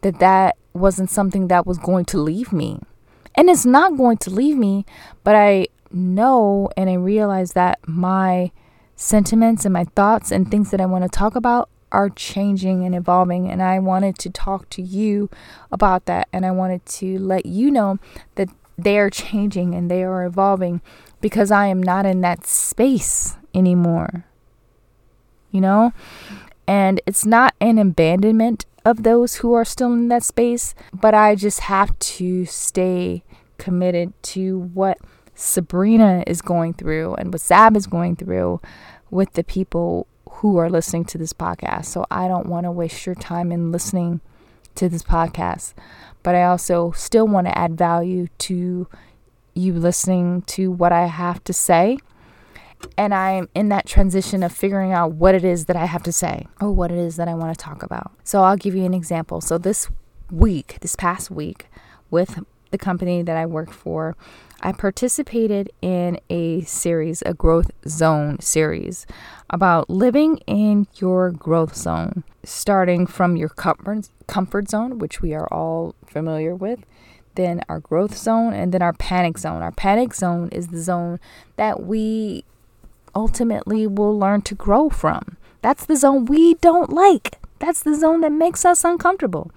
that 0.00 0.18
that 0.18 0.56
wasn't 0.74 1.10
something 1.10 1.48
that 1.48 1.66
was 1.66 1.78
going 1.78 2.06
to 2.06 2.18
leave 2.18 2.52
me. 2.52 2.80
And 3.34 3.48
it's 3.48 3.66
not 3.66 3.96
going 3.96 4.16
to 4.18 4.30
leave 4.30 4.56
me, 4.56 4.84
but 5.22 5.34
I 5.34 5.68
know 5.92 6.68
and 6.76 6.88
I 6.90 6.94
realize 6.94 7.52
that 7.52 7.78
my 7.86 8.52
sentiments 8.96 9.64
and 9.64 9.72
my 9.72 9.84
thoughts 9.84 10.30
and 10.30 10.50
things 10.50 10.70
that 10.70 10.80
I 10.80 10.86
want 10.86 11.04
to 11.04 11.10
talk 11.10 11.36
about 11.36 11.68
are 11.92 12.10
changing 12.10 12.84
and 12.84 12.94
evolving. 12.94 13.48
And 13.50 13.62
I 13.62 13.78
wanted 13.78 14.18
to 14.18 14.30
talk 14.30 14.68
to 14.70 14.82
you 14.82 15.30
about 15.70 16.06
that. 16.06 16.28
And 16.32 16.44
I 16.44 16.50
wanted 16.50 16.84
to 16.86 17.18
let 17.18 17.46
you 17.46 17.70
know 17.70 17.98
that 18.34 18.48
they 18.76 18.98
are 18.98 19.10
changing 19.10 19.74
and 19.74 19.90
they 19.90 20.02
are 20.02 20.24
evolving 20.24 20.80
because 21.20 21.50
I 21.50 21.66
am 21.66 21.82
not 21.82 22.04
in 22.06 22.20
that 22.22 22.46
space 22.46 23.36
anymore. 23.54 24.24
you 25.50 25.60
know? 25.60 25.92
And 26.66 27.00
it's 27.06 27.24
not 27.24 27.54
an 27.60 27.78
abandonment 27.78 28.66
of 28.84 29.02
those 29.02 29.36
who 29.36 29.52
are 29.54 29.64
still 29.64 29.92
in 29.92 30.08
that 30.08 30.22
space, 30.22 30.74
but 30.92 31.14
I 31.14 31.34
just 31.34 31.60
have 31.60 31.98
to 31.98 32.44
stay 32.44 33.24
committed 33.58 34.12
to 34.22 34.58
what 34.74 34.98
Sabrina 35.36 36.24
is 36.26 36.42
going 36.42 36.74
through 36.74 37.14
and 37.14 37.32
what 37.32 37.42
Sab 37.42 37.76
is 37.76 37.86
going 37.86 38.16
through 38.16 38.60
with 39.10 39.34
the 39.34 39.44
people 39.44 40.08
who 40.30 40.56
are 40.56 40.70
listening 40.70 41.04
to 41.04 41.18
this 41.18 41.32
podcast. 41.32 41.84
So 41.84 42.06
I 42.10 42.26
don't 42.26 42.46
want 42.46 42.64
to 42.64 42.70
waste 42.72 43.06
your 43.06 43.14
time 43.14 43.52
in 43.52 43.70
listening 43.70 44.20
to 44.74 44.88
this 44.88 45.02
podcast, 45.02 45.74
but 46.22 46.34
I 46.34 46.44
also 46.44 46.90
still 46.92 47.28
want 47.28 47.46
to 47.46 47.56
add 47.56 47.78
value 47.78 48.28
to 48.38 48.88
you 49.54 49.72
listening 49.72 50.42
to 50.42 50.70
what 50.70 50.92
I 50.92 51.06
have 51.06 51.44
to 51.44 51.52
say. 51.52 51.98
And 52.98 53.14
I'm 53.14 53.48
in 53.54 53.68
that 53.70 53.86
transition 53.86 54.42
of 54.42 54.52
figuring 54.52 54.92
out 54.92 55.12
what 55.12 55.34
it 55.34 55.44
is 55.44 55.66
that 55.66 55.76
I 55.76 55.86
have 55.86 56.02
to 56.04 56.12
say 56.12 56.46
or 56.60 56.72
what 56.72 56.90
it 56.90 56.98
is 56.98 57.16
that 57.16 57.28
I 57.28 57.34
want 57.34 57.56
to 57.56 57.62
talk 57.62 57.82
about. 57.82 58.12
So 58.24 58.42
I'll 58.42 58.56
give 58.56 58.74
you 58.74 58.84
an 58.84 58.94
example. 58.94 59.40
So 59.40 59.56
this 59.58 59.88
week, 60.30 60.78
this 60.80 60.96
past 60.96 61.30
week, 61.30 61.66
with 62.10 62.44
the 62.70 62.78
company 62.78 63.22
that 63.22 63.36
I 63.36 63.46
work 63.46 63.72
for, 63.72 64.16
I 64.60 64.72
participated 64.72 65.70
in 65.82 66.18
a 66.30 66.62
series, 66.62 67.22
a 67.26 67.34
growth 67.34 67.70
zone 67.86 68.40
series, 68.40 69.06
about 69.50 69.90
living 69.90 70.38
in 70.46 70.86
your 70.96 71.30
growth 71.30 71.76
zone, 71.76 72.24
starting 72.42 73.06
from 73.06 73.36
your 73.36 73.50
comfort, 73.50 74.08
comfort 74.26 74.70
zone, 74.70 74.98
which 74.98 75.20
we 75.20 75.34
are 75.34 75.46
all 75.52 75.94
familiar 76.06 76.54
with, 76.54 76.80
then 77.34 77.60
our 77.68 77.80
growth 77.80 78.16
zone, 78.16 78.54
and 78.54 78.72
then 78.72 78.82
our 78.82 78.94
panic 78.94 79.38
zone. 79.38 79.62
Our 79.62 79.72
panic 79.72 80.14
zone 80.14 80.48
is 80.48 80.68
the 80.68 80.80
zone 80.80 81.20
that 81.56 81.82
we 81.82 82.44
ultimately 83.14 83.86
will 83.86 84.18
learn 84.18 84.42
to 84.42 84.54
grow 84.54 84.88
from. 84.88 85.36
That's 85.62 85.84
the 85.84 85.96
zone 85.96 86.24
we 86.24 86.54
don't 86.54 86.92
like. 86.92 87.38
That's 87.58 87.82
the 87.82 87.94
zone 87.94 88.20
that 88.22 88.32
makes 88.32 88.64
us 88.64 88.84
uncomfortable. 88.84 89.50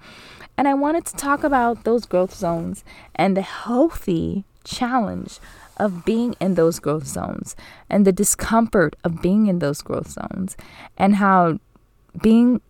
And 0.56 0.68
I 0.68 0.74
wanted 0.74 1.06
to 1.06 1.16
talk 1.16 1.42
about 1.42 1.84
those 1.84 2.04
growth 2.04 2.34
zones 2.34 2.84
and 3.14 3.36
the 3.36 3.42
healthy 3.42 4.44
challenge 4.64 5.38
of 5.76 6.04
being 6.04 6.34
in 6.40 6.54
those 6.54 6.78
growth 6.78 7.06
zones 7.06 7.56
and 7.88 8.06
the 8.06 8.12
discomfort 8.12 8.96
of 9.02 9.22
being 9.22 9.46
in 9.46 9.60
those 9.60 9.80
growth 9.80 10.10
zones 10.10 10.56
and 10.98 11.16
how 11.16 11.58
being 12.20 12.60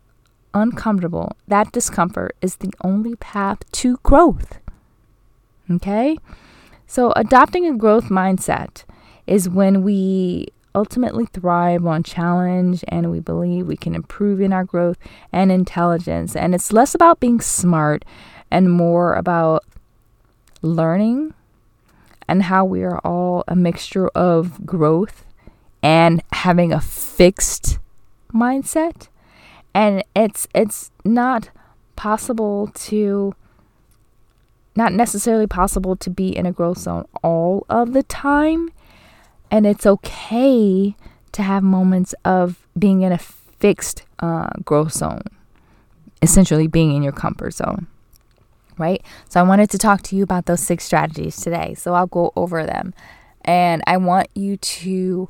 uncomfortable, 0.55 1.37
that 1.49 1.73
discomfort 1.73 2.37
is 2.41 2.57
the 2.57 2.73
only 2.83 3.17
path 3.17 3.59
to 3.73 3.99
growth. 4.03 4.59
Okay? 5.71 6.17
So, 6.87 7.13
adopting 7.15 7.67
a 7.67 7.77
growth 7.77 8.07
mindset 8.07 8.85
is 9.27 9.49
when 9.49 9.83
we 9.83 10.49
ultimately 10.75 11.27
thrive 11.27 11.87
on 11.87 12.03
challenge 12.03 12.85
and 12.89 13.11
we 13.11 13.21
believe 13.21 13.67
we 13.67 13.77
can 13.77 13.95
improve 13.95 14.41
in 14.41 14.53
our 14.53 14.65
growth 14.65 14.99
and 15.33 15.51
intelligence. 15.51 16.37
And 16.37 16.55
it's 16.55 16.73
less 16.73 16.95
about 16.95 17.21
being 17.21 17.41
smart 17.41 18.05
and 18.51 18.71
more 18.71 19.15
about 19.15 19.65
learning 20.63 21.35
and 22.31 22.45
how 22.45 22.65
we 22.65 22.85
are 22.85 23.01
all 23.01 23.43
a 23.49 23.57
mixture 23.57 24.07
of 24.11 24.65
growth 24.65 25.27
and 25.83 26.23
having 26.33 26.73
a 26.73 26.81
fixed 26.81 27.81
mindset. 28.33 29.09
And 29.75 30.05
it's 30.15 30.47
it's 30.55 30.93
not 31.05 31.51
possible 31.97 32.71
to 32.75 33.35
not 34.77 34.93
necessarily 34.93 35.49
possible 35.49 35.97
to 35.97 36.09
be 36.09 36.29
in 36.29 36.47
a 36.47 36.53
growth 36.53 36.79
zone 36.79 37.07
all 37.23 37.67
of 37.69 37.95
the 37.95 38.05
time. 38.05 38.71
And 39.51 39.67
it's 39.67 39.85
okay 39.85 40.95
to 41.33 41.43
have 41.43 41.65
moments 41.65 42.15
of 42.25 42.65
being 42.79 43.03
in 43.03 43.11
a 43.11 43.19
fixed 43.19 44.05
uh, 44.21 44.51
growth 44.65 44.93
zone 44.93 45.23
essentially 46.23 46.69
being 46.69 46.95
in 46.95 47.03
your 47.03 47.13
comfort 47.13 47.55
zone 47.55 47.87
right? 48.81 49.03
So 49.29 49.41
I 49.41 49.43
wanted 49.43 49.71
to 49.71 49.79
talk 49.79 50.03
to 50.03 50.17
you 50.17 50.23
about 50.23 50.47
those 50.47 50.61
six 50.61 50.85
strategies 50.85 51.37
today. 51.37 51.75
So 51.75 51.95
I'll 51.95 52.07
go 52.07 52.33
over 52.37 52.65
them. 52.65 52.95
And 53.43 53.83
I 53.87 53.97
want 53.97 54.29
you 54.35 54.57
to 54.57 55.29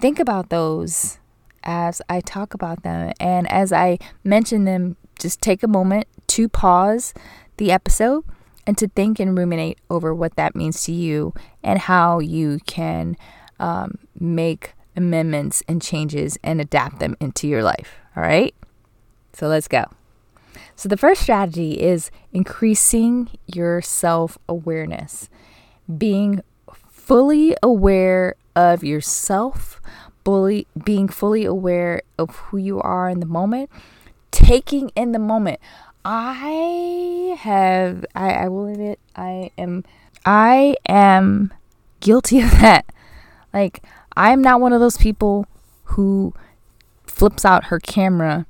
think 0.00 0.18
about 0.18 0.48
those 0.48 1.18
as 1.64 2.02
I 2.08 2.20
talk 2.20 2.54
about 2.54 2.82
them. 2.82 3.12
And 3.20 3.50
as 3.50 3.72
I 3.72 3.98
mention 4.24 4.64
them, 4.64 4.96
just 5.18 5.40
take 5.40 5.62
a 5.62 5.68
moment 5.68 6.08
to 6.28 6.48
pause 6.48 7.14
the 7.58 7.70
episode 7.70 8.24
and 8.66 8.78
to 8.78 8.88
think 8.88 9.20
and 9.20 9.36
ruminate 9.36 9.78
over 9.90 10.14
what 10.14 10.36
that 10.36 10.54
means 10.54 10.82
to 10.84 10.92
you 10.92 11.34
and 11.62 11.78
how 11.78 12.18
you 12.18 12.58
can 12.66 13.16
um, 13.58 13.98
make 14.18 14.74
amendments 14.96 15.62
and 15.68 15.80
changes 15.80 16.38
and 16.42 16.60
adapt 16.60 16.98
them 16.98 17.16
into 17.20 17.48
your 17.48 17.62
life. 17.62 17.96
All 18.16 18.22
right? 18.22 18.54
So 19.32 19.48
let's 19.48 19.68
go. 19.68 19.86
So, 20.76 20.88
the 20.88 20.96
first 20.96 21.22
strategy 21.22 21.80
is 21.80 22.10
increasing 22.32 23.30
your 23.46 23.82
self 23.82 24.38
awareness, 24.48 25.28
being 25.98 26.42
fully 26.90 27.54
aware 27.62 28.34
of 28.56 28.82
yourself, 28.84 29.80
fully, 30.24 30.66
being 30.84 31.08
fully 31.08 31.44
aware 31.44 32.02
of 32.18 32.30
who 32.36 32.56
you 32.56 32.80
are 32.80 33.08
in 33.08 33.20
the 33.20 33.26
moment, 33.26 33.70
taking 34.30 34.90
in 34.90 35.12
the 35.12 35.18
moment. 35.18 35.60
I 36.04 37.36
have, 37.38 38.04
I, 38.14 38.30
I 38.32 38.48
will 38.48 38.66
admit, 38.66 38.98
I 39.14 39.50
am, 39.56 39.84
I 40.24 40.76
am 40.88 41.52
guilty 42.00 42.40
of 42.40 42.50
that. 42.52 42.86
Like, 43.52 43.82
I'm 44.16 44.42
not 44.42 44.60
one 44.60 44.72
of 44.72 44.80
those 44.80 44.96
people 44.96 45.46
who 45.84 46.34
flips 47.04 47.44
out 47.44 47.64
her 47.64 47.78
camera 47.78 48.46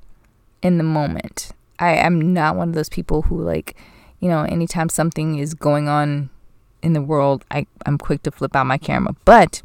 in 0.61 0.77
the 0.77 0.83
moment. 0.83 1.51
I 1.79 1.95
am 1.95 2.33
not 2.33 2.55
one 2.55 2.69
of 2.69 2.75
those 2.75 2.89
people 2.89 3.23
who 3.23 3.41
like, 3.41 3.75
you 4.19 4.29
know, 4.29 4.43
anytime 4.43 4.89
something 4.89 5.37
is 5.37 5.53
going 5.53 5.87
on 5.87 6.29
in 6.81 6.93
the 6.93 7.01
world, 7.01 7.45
I, 7.51 7.65
I'm 7.85 7.97
quick 7.97 8.23
to 8.23 8.31
flip 8.31 8.55
out 8.55 8.67
my 8.67 8.77
camera. 8.77 9.15
But 9.25 9.61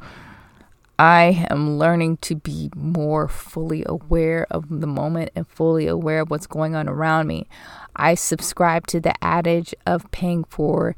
I 0.99 1.47
am 1.49 1.79
learning 1.79 2.17
to 2.19 2.35
be 2.35 2.71
more 2.75 3.29
fully 3.29 3.85
aware 3.87 4.47
of 4.51 4.81
the 4.81 4.87
moment 4.87 5.31
and 5.37 5.47
fully 5.47 5.87
aware 5.87 6.21
of 6.21 6.31
what's 6.31 6.47
going 6.47 6.75
on 6.75 6.89
around 6.89 7.29
me. 7.29 7.47
I 7.95 8.15
subscribe 8.15 8.87
to 8.89 9.01
the 9.01 9.15
adage 9.23 9.75
of 9.87 10.11
paying 10.11 10.45
for 10.45 10.97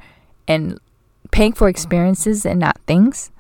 and 0.49 0.81
paying 1.31 1.53
for 1.53 1.69
experiences 1.69 2.47
and 2.47 2.61
not 2.61 2.81
things 2.87 3.31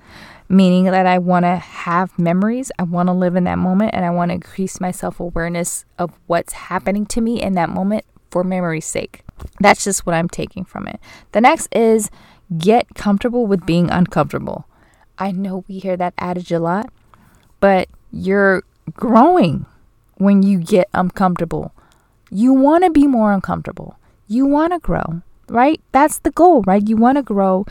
meaning 0.50 0.84
that 0.86 1.06
I 1.06 1.18
want 1.18 1.44
to 1.44 1.56
have 1.56 2.18
memories. 2.18 2.72
I 2.78 2.82
want 2.82 3.06
to 3.06 3.12
live 3.12 3.36
in 3.36 3.44
that 3.44 3.58
moment 3.58 3.94
and 3.94 4.04
I 4.04 4.10
want 4.10 4.30
to 4.30 4.34
increase 4.34 4.80
my 4.80 4.90
self 4.90 5.20
awareness 5.20 5.84
of 5.96 6.10
what's 6.26 6.52
happening 6.52 7.06
to 7.06 7.20
me 7.20 7.40
in 7.40 7.54
that 7.54 7.70
moment 7.70 8.04
for 8.30 8.42
memory's 8.42 8.84
sake. 8.84 9.22
That's 9.60 9.84
just 9.84 10.04
what 10.04 10.14
I'm 10.14 10.28
taking 10.28 10.64
from 10.64 10.88
it. 10.88 11.00
The 11.32 11.40
next 11.40 11.68
is 11.74 12.10
get 12.58 12.94
comfortable 12.94 13.46
with 13.46 13.64
being 13.64 13.90
uncomfortable. 13.90 14.66
I 15.18 15.30
know 15.30 15.64
we 15.68 15.78
hear 15.78 15.96
that 15.96 16.14
adage 16.18 16.50
a 16.50 16.58
lot, 16.58 16.90
but 17.60 17.88
you're 18.10 18.64
growing 18.92 19.66
when 20.16 20.42
you 20.42 20.58
get 20.58 20.88
uncomfortable. 20.92 21.72
You 22.28 22.52
want 22.52 22.84
to 22.84 22.90
be 22.90 23.06
more 23.06 23.32
uncomfortable. 23.32 23.96
You 24.26 24.46
want 24.46 24.72
to 24.72 24.80
grow, 24.80 25.22
right? 25.48 25.80
That's 25.92 26.18
the 26.18 26.32
goal, 26.32 26.62
right? 26.62 26.86
You 26.86 26.96
want 26.96 27.16
to 27.18 27.22
grow. 27.22 27.66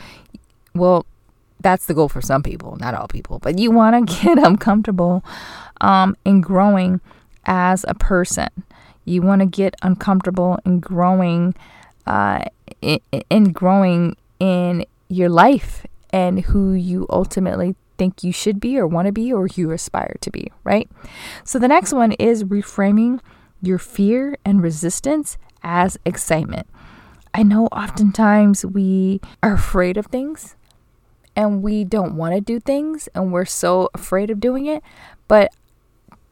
Well, 0.74 1.04
that's 1.60 1.86
the 1.86 1.94
goal 1.94 2.08
for 2.08 2.20
some 2.20 2.42
people, 2.42 2.76
not 2.80 2.94
all 2.94 3.08
people, 3.08 3.38
but 3.38 3.58
you 3.58 3.70
want 3.70 4.08
to 4.08 4.24
get 4.24 4.38
uncomfortable 4.38 5.24
um, 5.80 6.16
in 6.24 6.40
growing 6.40 7.00
as 7.44 7.84
a 7.88 7.94
person. 7.94 8.48
You 9.04 9.22
want 9.22 9.40
to 9.40 9.46
get 9.46 9.74
uncomfortable 9.82 10.58
in 10.64 10.80
growing, 10.80 11.54
uh, 12.06 12.44
in, 12.80 13.00
in 13.28 13.52
growing 13.52 14.16
in 14.38 14.84
your 15.08 15.28
life 15.28 15.86
and 16.10 16.40
who 16.40 16.72
you 16.72 17.06
ultimately 17.10 17.76
think 17.98 18.24
you 18.24 18.32
should 18.32 18.60
be 18.60 18.78
or 18.78 18.86
want 18.86 19.06
to 19.06 19.12
be 19.12 19.32
or 19.32 19.46
you 19.46 19.70
aspire 19.72 20.16
to 20.20 20.30
be, 20.30 20.50
right? 20.64 20.88
So 21.44 21.58
the 21.58 21.68
next 21.68 21.92
one 21.92 22.12
is 22.12 22.44
reframing 22.44 23.20
your 23.60 23.78
fear 23.78 24.38
and 24.44 24.62
resistance 24.62 25.36
as 25.62 25.98
excitement. 26.06 26.66
I 27.34 27.42
know 27.42 27.66
oftentimes 27.66 28.64
we 28.64 29.20
are 29.42 29.52
afraid 29.52 29.96
of 29.96 30.06
things 30.06 30.56
and 31.40 31.62
we 31.62 31.84
don't 31.84 32.16
want 32.16 32.34
to 32.34 32.40
do 32.40 32.60
things 32.60 33.08
and 33.14 33.32
we're 33.32 33.46
so 33.46 33.88
afraid 33.94 34.30
of 34.30 34.40
doing 34.40 34.66
it. 34.66 34.82
But 35.26 35.50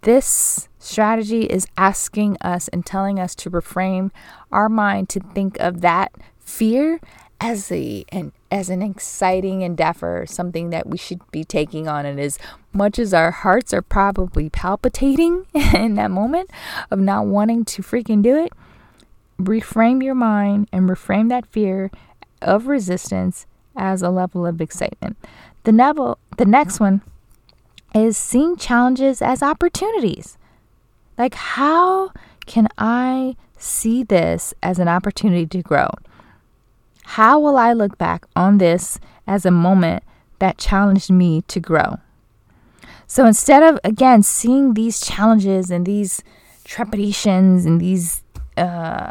this 0.03 0.69
strategy 0.79 1.45
is 1.45 1.67
asking 1.79 2.37
us 2.43 2.69
and 2.69 2.85
telling 2.85 3.19
us 3.19 3.35
to 3.37 3.51
reframe 3.51 4.11
our 4.53 4.69
mind 4.69 5.09
to 5.09 5.21
think 5.21 5.59
of 5.61 5.81
that 5.81 6.13
fear 6.39 7.01
as 7.41 7.73
a 7.73 8.05
an 8.13 8.33
as 8.51 8.69
an 8.69 8.83
exciting 8.83 9.63
endeavor, 9.63 10.27
something 10.27 10.69
that 10.71 10.87
we 10.87 10.99
should 10.99 11.21
be 11.31 11.43
taking 11.43 11.89
on. 11.89 12.05
And 12.05 12.21
as 12.21 12.39
much 12.75 12.99
as 12.99 13.15
our 13.15 13.31
hearts 13.31 13.73
are 13.73 13.83
probably 13.83 14.51
palpitating 14.51 15.47
in 15.55 15.95
that 15.95 16.11
moment 16.11 16.51
of 16.91 16.99
not 16.99 17.25
wanting 17.25 17.65
to 17.65 17.83
freaking 17.83 18.23
do 18.23 18.37
it, 18.37 18.53
reframe 19.41 20.05
your 20.05 20.15
mind 20.15 20.69
and 20.71 20.87
reframe 20.87 21.31
that 21.31 21.47
fear 21.47 21.91
of 22.43 22.67
resistance 22.67 23.47
as 23.79 24.03
a 24.03 24.11
level 24.11 24.45
of 24.45 24.61
excitement. 24.61 25.17
The, 25.65 26.17
the 26.37 26.45
next 26.45 26.81
one 26.81 27.01
is 27.95 28.17
seeing 28.17 28.57
challenges 28.57 29.23
as 29.23 29.43
opportunities. 29.43 30.37
Like, 31.17 31.35
how 31.35 32.13
can 32.47 32.69
I 32.77 33.37
see 33.57 34.03
this 34.03 34.53
as 34.63 34.79
an 34.79 34.89
opportunity 34.89 35.47
to 35.47 35.63
grow? 35.63 35.89
How 37.05 37.41
will 37.41 37.57
I 37.57 37.73
look 37.73 37.97
back 37.97 38.27
on 38.37 38.59
this 38.59 39.01
as 39.27 39.47
a 39.47 39.51
moment 39.51 40.05
that 40.39 40.59
challenged 40.59 41.11
me 41.11 41.43
to 41.49 41.61
grow? 41.61 41.99
So 43.07 43.25
instead 43.25 43.63
of, 43.63 43.81
again, 43.85 44.23
seeing 44.23 44.75
these 44.75 45.01
challenges 45.01 45.71
and 45.71 45.87
these 45.87 46.23
trepidations 46.65 47.65
and 47.65 47.81
these 47.81 48.23
uh, 48.59 49.11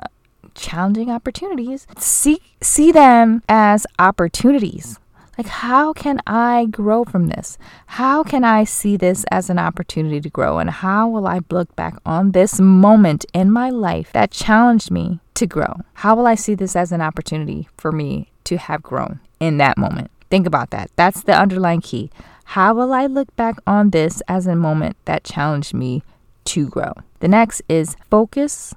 challenging 0.57 1.09
opportunities, 1.09 1.87
see, 1.97 2.41
see 2.61 2.91
them 2.91 3.43
as 3.47 3.87
opportunities. 3.97 4.99
Like, 5.37 5.47
how 5.47 5.93
can 5.93 6.19
I 6.25 6.65
grow 6.71 7.03
from 7.03 7.27
this? 7.27 7.59
How 7.85 8.23
can 8.23 8.43
I 8.43 8.63
see 8.63 8.97
this 8.97 9.23
as 9.29 9.51
an 9.51 9.59
opportunity 9.59 10.19
to 10.19 10.29
grow? 10.29 10.57
And 10.57 10.69
how 10.69 11.07
will 11.07 11.27
I 11.27 11.41
look 11.51 11.75
back 11.75 11.95
on 12.05 12.31
this 12.31 12.59
moment 12.59 13.23
in 13.33 13.51
my 13.51 13.69
life 13.69 14.11
that 14.13 14.31
challenged 14.31 14.89
me 14.89 15.19
to 15.35 15.45
grow? 15.45 15.81
How 15.93 16.15
will 16.15 16.25
I 16.25 16.33
see 16.33 16.55
this 16.55 16.75
as 16.75 16.91
an 16.91 17.01
opportunity 17.01 17.69
for 17.77 17.91
me 17.91 18.31
to 18.45 18.57
have 18.57 18.81
grown 18.81 19.19
in 19.39 19.57
that 19.57 19.77
moment? 19.77 20.09
Think 20.31 20.47
about 20.47 20.71
that. 20.71 20.89
That's 20.95 21.21
the 21.21 21.39
underlying 21.39 21.81
key. 21.81 22.09
How 22.45 22.73
will 22.73 22.91
I 22.91 23.05
look 23.05 23.33
back 23.35 23.57
on 23.67 23.91
this 23.91 24.21
as 24.27 24.47
a 24.47 24.55
moment 24.55 24.97
that 25.05 25.23
challenged 25.23 25.73
me 25.73 26.01
to 26.45 26.67
grow? 26.67 26.93
The 27.19 27.27
next 27.27 27.61
is 27.69 27.95
focus 28.09 28.73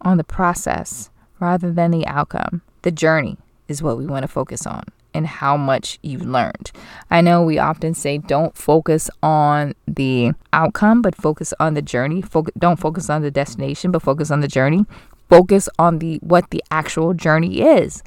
on 0.00 0.16
the 0.16 0.24
process 0.24 1.10
rather 1.40 1.72
than 1.72 1.90
the 1.90 2.06
outcome. 2.06 2.62
The 2.82 2.90
journey 2.90 3.36
is 3.66 3.82
what 3.82 3.98
we 3.98 4.06
want 4.06 4.22
to 4.22 4.28
focus 4.28 4.66
on 4.66 4.84
and 5.14 5.26
how 5.26 5.56
much 5.56 5.98
you've 6.02 6.24
learned. 6.24 6.70
I 7.10 7.20
know 7.20 7.42
we 7.42 7.58
often 7.58 7.94
say 7.94 8.18
don't 8.18 8.56
focus 8.56 9.10
on 9.22 9.74
the 9.86 10.32
outcome, 10.52 11.02
but 11.02 11.14
focus 11.14 11.52
on 11.58 11.74
the 11.74 11.82
journey. 11.82 12.22
Focus, 12.22 12.54
don't 12.58 12.78
focus 12.78 13.10
on 13.10 13.22
the 13.22 13.30
destination, 13.30 13.90
but 13.90 14.02
focus 14.02 14.30
on 14.30 14.40
the 14.40 14.48
journey. 14.48 14.86
Focus 15.28 15.68
on 15.78 15.98
the 15.98 16.18
what 16.22 16.50
the 16.50 16.62
actual 16.70 17.14
journey 17.14 17.60
is. 17.60 18.02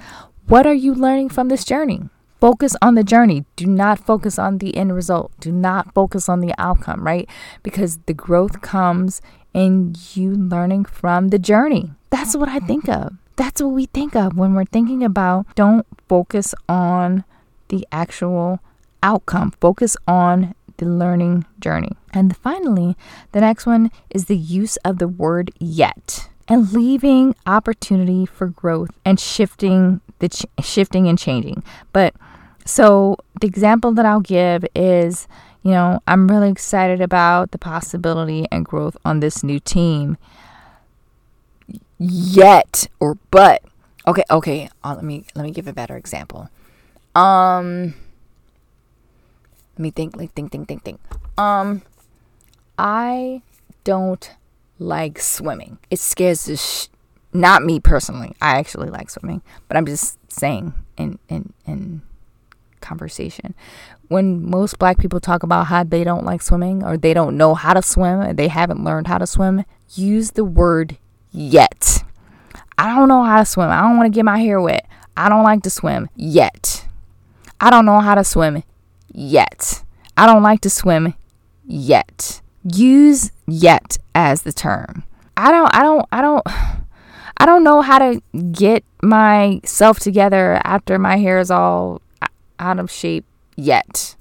What 0.47 0.65
are 0.65 0.73
you 0.73 0.93
learning 0.93 1.29
from 1.29 1.49
this 1.49 1.63
journey? 1.63 2.09
Focus 2.39 2.75
on 2.81 2.95
the 2.95 3.03
journey. 3.03 3.45
Do 3.55 3.67
not 3.67 3.99
focus 3.99 4.39
on 4.39 4.57
the 4.57 4.75
end 4.75 4.95
result. 4.95 5.31
Do 5.39 5.51
not 5.51 5.93
focus 5.93 6.27
on 6.27 6.39
the 6.39 6.55
outcome, 6.57 7.05
right? 7.05 7.29
Because 7.61 7.99
the 8.07 8.15
growth 8.15 8.61
comes 8.61 9.21
in 9.53 9.95
you 10.13 10.31
learning 10.31 10.85
from 10.85 11.27
the 11.27 11.37
journey. 11.37 11.91
That's 12.09 12.35
what 12.35 12.49
I 12.49 12.59
think 12.59 12.89
of. 12.89 13.13
That's 13.35 13.61
what 13.61 13.69
we 13.69 13.85
think 13.87 14.15
of 14.15 14.37
when 14.37 14.53
we're 14.53 14.65
thinking 14.65 15.03
about 15.03 15.53
don't 15.55 15.85
focus 16.07 16.53
on 16.67 17.23
the 17.69 17.87
actual 17.91 18.59
outcome, 19.01 19.51
focus 19.59 19.97
on 20.07 20.53
the 20.77 20.85
learning 20.85 21.45
journey. 21.59 21.91
And 22.13 22.35
finally, 22.35 22.97
the 23.31 23.41
next 23.41 23.65
one 23.65 23.91
is 24.09 24.25
the 24.25 24.37
use 24.37 24.77
of 24.77 24.97
the 24.97 25.07
word 25.07 25.51
yet 25.59 26.29
and 26.47 26.71
leaving 26.73 27.35
opportunity 27.45 28.25
for 28.25 28.47
growth 28.47 28.89
and 29.05 29.19
shifting 29.19 30.01
the 30.19 30.29
ch- 30.29 30.45
shifting 30.61 31.07
and 31.07 31.17
changing. 31.17 31.63
But 31.93 32.13
so 32.65 33.17
the 33.39 33.47
example 33.47 33.93
that 33.93 34.05
I'll 34.05 34.19
give 34.19 34.65
is, 34.75 35.27
you 35.63 35.71
know, 35.71 35.99
I'm 36.07 36.27
really 36.27 36.49
excited 36.49 37.01
about 37.01 37.51
the 37.51 37.57
possibility 37.57 38.47
and 38.51 38.65
growth 38.65 38.97
on 39.05 39.19
this 39.19 39.43
new 39.43 39.59
team 39.59 40.17
yet 42.01 42.87
or 42.99 43.17
but 43.29 43.61
okay 44.07 44.23
okay 44.31 44.69
uh, 44.83 44.95
let 44.95 45.03
me 45.03 45.25
let 45.35 45.43
me 45.43 45.51
give 45.51 45.67
a 45.67 45.73
better 45.73 45.95
example. 45.95 46.49
Um 47.13 47.93
let 49.77 49.79
me 49.79 49.91
think 49.91 50.17
like 50.17 50.33
think 50.33 50.51
think 50.51 50.67
think 50.67 50.83
think. 50.83 50.99
Um 51.37 51.83
i 52.77 53.41
don't 53.83 54.31
like 54.79 55.19
swimming. 55.19 55.77
It 55.89 55.99
scares 55.99 56.45
the 56.45 56.57
sh- 56.57 56.87
not 57.33 57.63
me 57.63 57.79
personally 57.79 58.35
i 58.41 58.57
actually 58.57 58.89
like 58.89 59.09
swimming 59.09 59.41
but 59.69 59.77
i'm 59.77 59.85
just 59.85 60.17
saying 60.29 60.73
in 60.97 61.17
in 61.29 61.53
in 61.65 62.01
conversation. 62.81 63.53
When 64.09 64.43
most 64.43 64.77
black 64.79 64.97
people 64.97 65.19
talk 65.21 65.43
about 65.43 65.67
how 65.67 65.83
they 65.83 66.03
don't 66.03 66.25
like 66.25 66.41
swimming 66.41 66.83
or 66.83 66.97
they 66.97 67.13
don't 67.13 67.37
know 67.37 67.53
how 67.53 67.73
to 67.73 67.81
swim 67.81 68.35
they 68.35 68.49
haven't 68.49 68.83
learned 68.83 69.07
how 69.07 69.19
to 69.19 69.27
swim 69.27 69.63
use 69.93 70.31
the 70.31 70.43
word 70.43 70.97
yet. 71.31 72.03
I 72.77 72.95
don't 72.95 73.07
know 73.07 73.23
how 73.23 73.39
to 73.39 73.45
swim. 73.45 73.69
I 73.69 73.81
don't 73.81 73.97
want 73.97 74.11
to 74.11 74.15
get 74.15 74.25
my 74.25 74.39
hair 74.39 74.59
wet. 74.59 74.87
I 75.15 75.29
don't 75.29 75.43
like 75.43 75.63
to 75.63 75.69
swim 75.69 76.09
yet. 76.15 76.87
I 77.59 77.69
don't 77.69 77.85
know 77.85 77.99
how 77.99 78.15
to 78.15 78.23
swim 78.23 78.63
yet. 79.13 79.83
I 80.17 80.25
don't 80.25 80.43
like 80.43 80.61
to 80.61 80.69
swim 80.69 81.13
yet. 81.65 82.41
Use 82.63 83.31
yet 83.47 83.97
as 84.15 84.43
the 84.43 84.51
term. 84.51 85.03
I 85.37 85.51
don't 85.51 85.73
I 85.73 85.83
don't 85.83 86.05
I 86.11 86.21
don't 86.21 86.43
I 87.37 87.45
don't 87.45 87.63
know 87.63 87.81
how 87.81 87.97
to 87.97 88.21
get 88.51 88.83
myself 89.01 89.99
together 89.99 90.61
after 90.63 90.99
my 90.99 91.17
hair 91.17 91.39
is 91.39 91.49
all 91.49 92.01
out 92.59 92.79
of 92.79 92.91
shape 92.91 93.25
yet. 93.55 94.15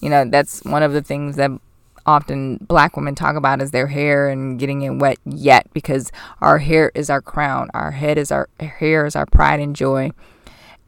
You 0.00 0.10
know, 0.10 0.24
that's 0.26 0.62
one 0.64 0.82
of 0.82 0.92
the 0.92 1.00
things 1.00 1.36
that 1.36 1.50
often 2.06 2.56
black 2.58 2.96
women 2.96 3.14
talk 3.14 3.36
about 3.36 3.60
is 3.60 3.72
their 3.72 3.88
hair 3.88 4.28
and 4.28 4.58
getting 4.58 4.82
it 4.82 4.90
wet 4.90 5.18
yet 5.24 5.66
because 5.72 6.10
our 6.40 6.58
hair 6.58 6.92
is 6.94 7.10
our 7.10 7.20
crown. 7.20 7.68
Our 7.74 7.90
head 7.90 8.16
is 8.16 8.30
our 8.30 8.48
hair 8.60 9.04
is 9.06 9.16
our 9.16 9.26
pride 9.26 9.60
and 9.60 9.74
joy. 9.74 10.12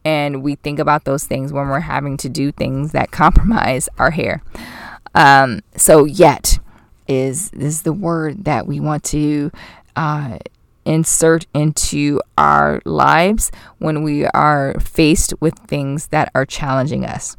And 0.04 0.42
we 0.42 0.54
think 0.54 0.78
about 0.78 1.04
those 1.04 1.26
things 1.26 1.52
when 1.52 1.68
we're 1.68 1.80
having 1.80 2.16
to 2.18 2.28
do 2.28 2.52
things 2.52 2.92
that 2.92 3.10
compromise 3.12 3.88
our 3.98 4.12
hair. 4.12 4.42
Um, 5.14 5.60
so 5.76 6.04
yet 6.04 6.58
is 7.08 7.50
is 7.52 7.82
the 7.82 7.92
word 7.92 8.44
that 8.44 8.66
we 8.66 8.80
want 8.80 9.02
to 9.02 9.50
uh, 9.96 10.38
insert 10.84 11.46
into 11.52 12.20
our 12.36 12.80
lives 12.84 13.50
when 13.78 14.02
we 14.02 14.26
are 14.26 14.78
faced 14.80 15.34
with 15.40 15.58
things 15.66 16.08
that 16.08 16.30
are 16.34 16.46
challenging 16.46 17.04
us 17.04 17.36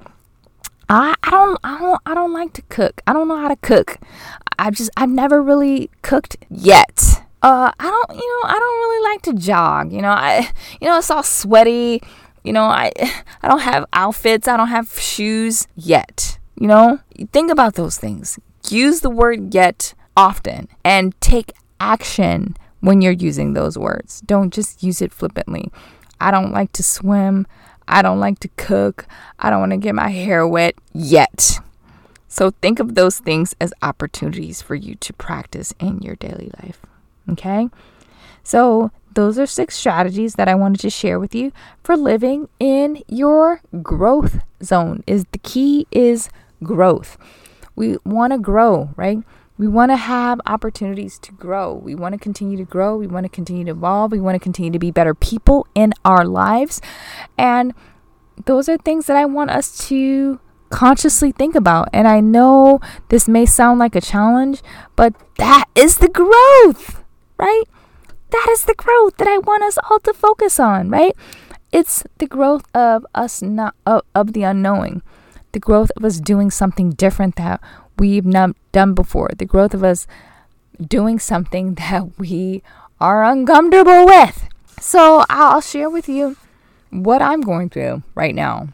I, 0.90 1.14
I 1.22 1.30
don't 1.30 1.60
I 1.64 1.78
don't 1.80 2.02
I 2.06 2.14
don't 2.16 2.34
like 2.34 2.54
to 2.54 2.62
cook. 2.64 3.02
I 3.06 3.14
don't 3.14 3.28
know 3.28 3.38
how 3.38 3.48
to 3.48 3.56
cook. 3.58 4.00
I've 4.58 4.76
just 4.76 4.90
I've 4.98 5.10
never 5.10 5.42
really 5.42 5.90
cooked 6.02 6.38
yet. 6.50 7.24
Uh 7.42 7.72
I 7.80 7.84
don't 7.84 8.20
you 8.20 8.42
know, 8.44 8.50
I 8.50 8.54
don't 8.54 8.80
really 8.80 9.12
like 9.12 9.22
to 9.24 9.34
jog. 9.34 9.94
You 9.94 10.02
know, 10.02 10.10
I 10.10 10.50
you 10.82 10.88
know, 10.88 10.98
it's 10.98 11.12
all 11.12 11.24
sweaty. 11.24 12.02
You 12.44 12.54
know, 12.54 12.64
I 12.64 12.92
I 13.44 13.48
don't 13.48 13.60
have 13.60 13.86
outfits, 13.94 14.48
I 14.48 14.58
don't 14.58 14.68
have 14.70 14.92
shoes 15.00 15.68
yet. 15.76 16.40
You 16.56 16.68
know? 16.68 17.00
Think 17.32 17.52
about 17.52 17.76
those 17.76 17.98
things. 17.98 18.40
Use 18.70 19.00
the 19.00 19.10
word 19.10 19.54
yet 19.54 19.94
often 20.18 20.68
and 20.84 21.20
take 21.22 21.54
action 21.80 22.58
when 22.82 23.02
you're 23.02 23.14
using 23.14 23.54
those 23.54 23.78
words. 23.78 24.22
Don't 24.22 24.54
just 24.54 24.84
use 24.84 25.02
it 25.02 25.14
flippantly. 25.14 25.72
I 26.20 26.32
don't 26.32 26.52
like 26.52 26.74
to 26.74 26.84
swim. 26.84 27.48
I 27.90 28.02
don't 28.02 28.20
like 28.20 28.40
to 28.40 28.48
cook. 28.50 29.08
I 29.40 29.50
don't 29.50 29.60
want 29.60 29.72
to 29.72 29.78
get 29.78 29.96
my 29.96 30.10
hair 30.10 30.48
wet 30.48 30.76
yet. 30.94 31.60
So 32.28 32.52
think 32.52 32.80
of 32.80 32.94
those 32.96 33.20
things 33.20 33.56
as 33.60 33.74
opportunities 33.82 34.62
for 34.62 34.76
you 34.76 34.96
to 34.96 35.14
practice 35.14 35.74
in 35.80 36.00
your 36.00 36.16
daily 36.16 36.52
life. 36.62 36.80
Okay? 37.28 37.70
So, 38.44 38.92
those 39.16 39.40
are 39.40 39.48
six 39.48 39.76
strategies 39.76 40.36
that 40.36 40.48
I 40.48 40.56
wanted 40.56 40.80
to 40.82 40.90
share 40.90 41.20
with 41.20 41.34
you 41.34 41.52
for 41.84 41.98
living 41.98 42.48
in 42.60 43.04
your 43.08 43.62
growth 43.82 44.40
zone. 44.64 45.04
Is 45.08 45.26
the 45.32 45.40
key 45.40 45.88
is 45.92 46.30
growth. 46.64 47.18
We 47.76 47.98
want 48.06 48.34
to 48.34 48.40
grow, 48.40 48.92
right? 48.96 49.20
We 49.60 49.68
want 49.68 49.92
to 49.92 49.98
have 49.98 50.40
opportunities 50.46 51.20
to 51.20 51.34
grow. 51.34 51.74
We 51.74 51.94
want 51.94 52.14
to 52.14 52.18
continue 52.18 52.56
to 52.56 52.64
grow. 52.64 52.96
We 52.96 53.08
want 53.08 53.26
to 53.26 53.30
continue 53.30 53.66
to 53.66 53.72
evolve. 53.72 54.14
We 54.14 54.22
want 54.22 54.36
to 54.36 54.40
continue 54.40 54.72
to 54.72 54.80
be 54.80 54.90
better 54.90 55.14
people 55.14 55.68
in 55.76 55.94
our 56.06 56.24
lives. 56.24 56.80
And 57.38 57.74
those 58.46 58.70
are 58.70 58.78
things 58.78 59.06
that 59.08 59.18
I 59.18 59.26
want 59.26 59.50
us 59.50 59.90
to 59.90 60.40
consciously 60.70 61.34
think 61.34 61.56
about. 61.56 61.90
And 61.92 62.08
I 62.08 62.22
know 62.22 62.80
this 63.10 63.28
may 63.28 63.46
sound 63.46 63.80
like 63.80 63.98
a 63.98 64.02
challenge, 64.02 64.62
but 64.96 65.14
that 65.36 65.66
is 65.76 65.98
the 65.98 66.08
growth, 66.08 67.04
right? 67.38 67.64
That 68.30 68.48
is 68.52 68.64
the 68.64 68.76
growth 68.76 69.18
that 69.18 69.28
I 69.28 69.40
want 69.40 69.64
us 69.64 69.78
all 69.90 70.00
to 70.00 70.14
focus 70.14 70.58
on, 70.58 70.90
right? 70.90 71.14
It's 71.74 72.06
the 72.20 72.28
growth 72.28 72.64
of 72.74 73.06
us 73.14 73.42
not 73.42 73.76
of, 73.86 74.04
of 74.16 74.32
the 74.32 74.44
unknowing, 74.44 75.02
the 75.52 75.60
growth 75.60 75.92
of 75.98 76.06
us 76.06 76.22
doing 76.22 76.50
something 76.50 76.92
different 76.92 77.36
that 77.36 77.60
we've 78.00 78.26
not 78.26 78.56
done 78.72 78.94
before, 78.94 79.30
the 79.38 79.46
growth 79.46 79.74
of 79.74 79.84
us 79.84 80.08
doing 80.82 81.20
something 81.20 81.74
that 81.76 82.18
we 82.18 82.64
are 83.00 83.24
uncomfortable 83.24 84.06
with. 84.06 84.48
So 84.80 85.26
I'll 85.30 85.62
share 85.62 85.90
with 85.90 86.08
you 86.08 86.38
what 86.90 87.22
I'm 87.22 87.42
going 87.42 87.70
through 87.70 88.04
right 88.16 88.34
now. 88.34 88.70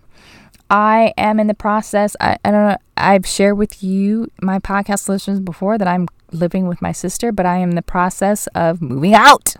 I 0.70 1.14
am 1.18 1.40
in 1.40 1.48
the 1.48 1.54
process. 1.54 2.16
I, 2.20 2.38
I 2.44 2.52
don't 2.52 2.70
know. 2.70 2.78
I've 2.98 3.26
shared 3.28 3.58
with 3.58 3.84
you, 3.84 4.32
my 4.42 4.60
podcast 4.60 5.08
listeners, 5.10 5.40
before 5.40 5.78
that 5.78 5.88
I'm 5.88 6.08
living 6.32 6.68
with 6.68 6.82
my 6.82 6.92
sister, 6.92 7.32
but 7.32 7.46
I 7.46 7.58
am 7.58 7.72
in 7.72 7.76
the 7.76 7.82
process 7.82 8.48
of 8.48 8.82
moving 8.82 9.14
out 9.14 9.56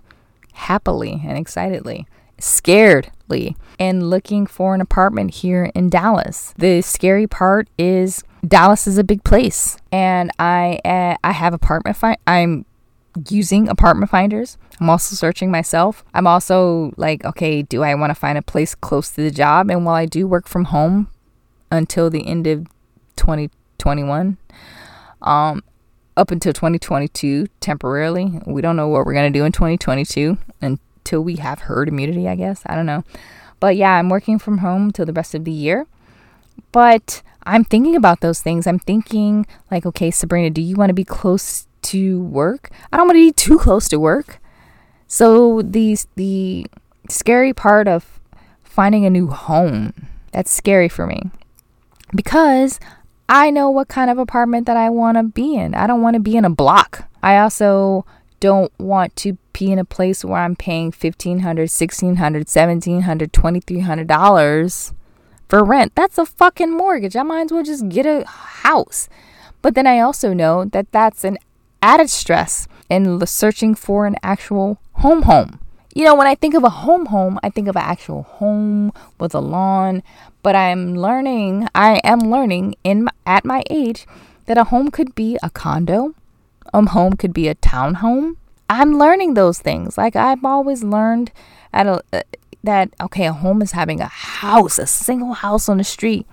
happily 0.52 1.22
and 1.24 1.36
excitedly, 1.38 2.06
scaredly, 2.40 3.56
and 3.78 4.08
looking 4.10 4.46
for 4.46 4.74
an 4.74 4.80
apartment 4.80 5.34
here 5.34 5.70
in 5.74 5.90
Dallas. 5.90 6.54
The 6.56 6.80
scary 6.80 7.26
part 7.26 7.68
is 7.78 8.24
Dallas 8.46 8.86
is 8.86 8.98
a 8.98 9.04
big 9.04 9.24
place, 9.24 9.76
and 9.90 10.30
I 10.38 10.78
uh, 10.84 11.16
I 11.24 11.32
have 11.32 11.54
apartment. 11.54 11.96
Fi- 11.96 12.18
I'm 12.26 12.64
using 13.28 13.68
apartment 13.68 14.10
finders. 14.10 14.58
I'm 14.80 14.90
also 14.90 15.14
searching 15.14 15.50
myself. 15.50 16.04
I'm 16.12 16.26
also 16.26 16.92
like, 16.96 17.24
okay, 17.24 17.62
do 17.62 17.82
I 17.82 17.94
want 17.94 18.10
to 18.10 18.14
find 18.14 18.36
a 18.36 18.42
place 18.42 18.74
close 18.74 19.10
to 19.10 19.22
the 19.22 19.30
job? 19.30 19.70
And 19.70 19.84
while 19.84 19.94
I 19.94 20.06
do 20.06 20.26
work 20.26 20.46
from 20.46 20.66
home 20.66 21.08
until 21.70 22.10
the 22.10 22.26
end 22.26 22.46
of 22.46 22.66
2021, 23.16 24.36
um, 25.22 25.62
up 26.16 26.30
until 26.30 26.52
2022 26.52 27.46
temporarily, 27.60 28.40
we 28.46 28.60
don't 28.60 28.76
know 28.76 28.88
what 28.88 29.06
we're 29.06 29.14
to 29.14 29.30
do 29.30 29.44
in 29.44 29.52
2022 29.52 30.36
until 30.60 31.22
we 31.22 31.36
have 31.36 31.60
herd 31.60 31.88
immunity, 31.88 32.28
I 32.28 32.34
guess. 32.34 32.62
I 32.66 32.74
don't 32.74 32.86
know. 32.86 33.04
But 33.60 33.76
yeah, 33.76 33.92
I'm 33.92 34.10
working 34.10 34.38
from 34.38 34.58
home 34.58 34.90
till 34.90 35.06
the 35.06 35.12
rest 35.12 35.34
of 35.34 35.44
the 35.44 35.52
year. 35.52 35.86
But 36.72 37.22
I'm 37.44 37.64
thinking 37.64 37.96
about 37.96 38.20
those 38.20 38.40
things. 38.40 38.66
I'm 38.66 38.78
thinking, 38.78 39.46
like, 39.70 39.86
okay, 39.86 40.10
Sabrina, 40.10 40.50
do 40.50 40.60
you 40.60 40.76
want 40.76 40.90
to 40.90 40.94
be 40.94 41.04
close 41.04 41.66
to 41.82 42.20
work? 42.22 42.70
I 42.92 42.96
don't 42.96 43.06
want 43.06 43.16
to 43.16 43.28
be 43.28 43.32
too 43.46 43.58
close 43.58 43.88
to 43.88 44.00
work. 44.00 44.40
So 45.06 45.62
the 45.62 45.96
the 46.16 46.66
scary 47.08 47.52
part 47.52 47.86
of 47.86 48.20
finding 48.64 49.06
a 49.06 49.10
new 49.10 49.28
home, 49.28 49.92
that's 50.32 50.50
scary 50.50 50.88
for 50.88 51.06
me. 51.06 51.30
Because 52.14 52.80
I 53.28 53.50
know 53.50 53.70
what 53.70 53.88
kind 53.88 54.10
of 54.10 54.18
apartment 54.18 54.66
that 54.66 54.76
I 54.76 54.90
want 54.90 55.16
to 55.16 55.24
be 55.24 55.56
in. 55.56 55.74
I 55.74 55.86
don't 55.86 56.02
want 56.02 56.14
to 56.14 56.20
be 56.20 56.36
in 56.36 56.44
a 56.44 56.50
block. 56.50 57.08
I 57.22 57.38
also 57.38 58.04
don't 58.40 58.72
want 58.78 59.16
to 59.16 59.38
be 59.52 59.72
in 59.72 59.78
a 59.78 59.84
place 59.84 60.24
where 60.24 60.40
I'm 60.40 60.54
paying 60.54 60.92
$1,500, 60.92 61.40
$1,600, 61.40 62.16
$1,700, 62.16 63.30
$2,300 63.30 64.92
for 65.48 65.64
rent. 65.64 65.92
That's 65.94 66.18
a 66.18 66.26
fucking 66.26 66.76
mortgage. 66.76 67.16
I 67.16 67.22
might 67.22 67.46
as 67.46 67.52
well 67.52 67.62
just 67.62 67.88
get 67.88 68.06
a 68.06 68.24
house. 68.26 69.08
But 69.62 69.74
then 69.74 69.86
I 69.86 70.00
also 70.00 70.32
know 70.32 70.64
that 70.64 70.92
that's 70.92 71.24
an 71.24 71.38
added 71.82 72.10
stress 72.10 72.68
in 72.88 73.24
searching 73.26 73.74
for 73.74 74.06
an 74.06 74.16
actual 74.22 74.78
home 74.94 75.22
home. 75.22 75.60
You 75.94 76.04
know, 76.04 76.14
when 76.14 76.26
I 76.26 76.34
think 76.34 76.54
of 76.54 76.62
a 76.62 76.68
home 76.68 77.06
home, 77.06 77.38
I 77.42 77.48
think 77.48 77.68
of 77.68 77.76
an 77.76 77.82
actual 77.82 78.24
home 78.24 78.92
with 79.18 79.34
a 79.34 79.40
lawn, 79.40 80.02
but 80.42 80.54
I'm 80.54 80.94
learning, 80.94 81.68
I 81.74 82.00
am 82.04 82.20
learning 82.20 82.74
in 82.84 83.08
at 83.24 83.44
my 83.44 83.62
age 83.70 84.06
that 84.44 84.58
a 84.58 84.64
home 84.64 84.90
could 84.90 85.14
be 85.14 85.38
a 85.42 85.48
condo, 85.48 86.14
a 86.74 86.86
home 86.86 87.14
could 87.14 87.32
be 87.32 87.48
a 87.48 87.54
townhome. 87.54 88.36
I'm 88.68 88.98
learning 88.98 89.34
those 89.34 89.58
things. 89.58 89.96
Like 89.96 90.16
I've 90.16 90.44
always 90.44 90.84
learned 90.84 91.32
at 91.72 91.86
a, 91.86 92.02
uh, 92.12 92.22
that 92.66 92.94
okay, 93.00 93.26
a 93.26 93.32
home 93.32 93.62
is 93.62 93.72
having 93.72 94.00
a 94.00 94.06
house, 94.06 94.78
a 94.78 94.86
single 94.86 95.34
house 95.34 95.68
on 95.68 95.78
the 95.78 95.84
street 95.84 96.26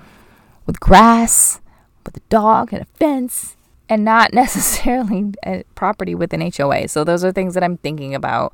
with 0.66 0.80
grass, 0.80 1.62
with 2.06 2.18
a 2.18 2.22
dog 2.30 2.74
and 2.74 2.82
a 2.82 2.86
fence, 2.86 3.56
and 3.90 4.04
not 4.04 4.34
necessarily 4.34 5.34
a 5.46 5.64
property 5.76 6.16
with 6.16 6.34
an 6.34 6.52
HOA. 6.56 6.88
So 6.88 7.04
those 7.04 7.24
are 7.24 7.32
things 7.32 7.54
that 7.54 7.64
I'm 7.64 7.78
thinking 7.78 8.14
about 8.14 8.54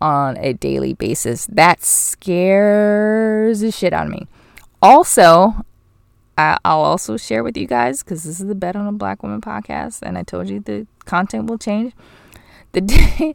on 0.00 0.36
a 0.38 0.54
daily 0.54 0.94
basis. 0.94 1.46
That 1.46 1.82
scares 1.82 3.60
the 3.60 3.70
shit 3.70 3.92
out 3.92 4.06
of 4.06 4.12
me. 4.12 4.26
Also, 4.82 5.54
I'll 6.38 6.80
also 6.80 7.16
share 7.16 7.44
with 7.44 7.56
you 7.56 7.66
guys 7.66 8.02
because 8.02 8.24
this 8.24 8.40
is 8.40 8.46
the 8.46 8.54
Bet 8.54 8.76
on 8.76 8.86
a 8.86 8.92
Black 8.92 9.22
Woman 9.22 9.40
podcast, 9.40 10.00
and 10.02 10.16
I 10.16 10.22
told 10.22 10.48
you 10.48 10.60
the 10.60 10.86
content 11.04 11.50
will 11.50 11.58
change. 11.58 11.92
The 12.80 13.34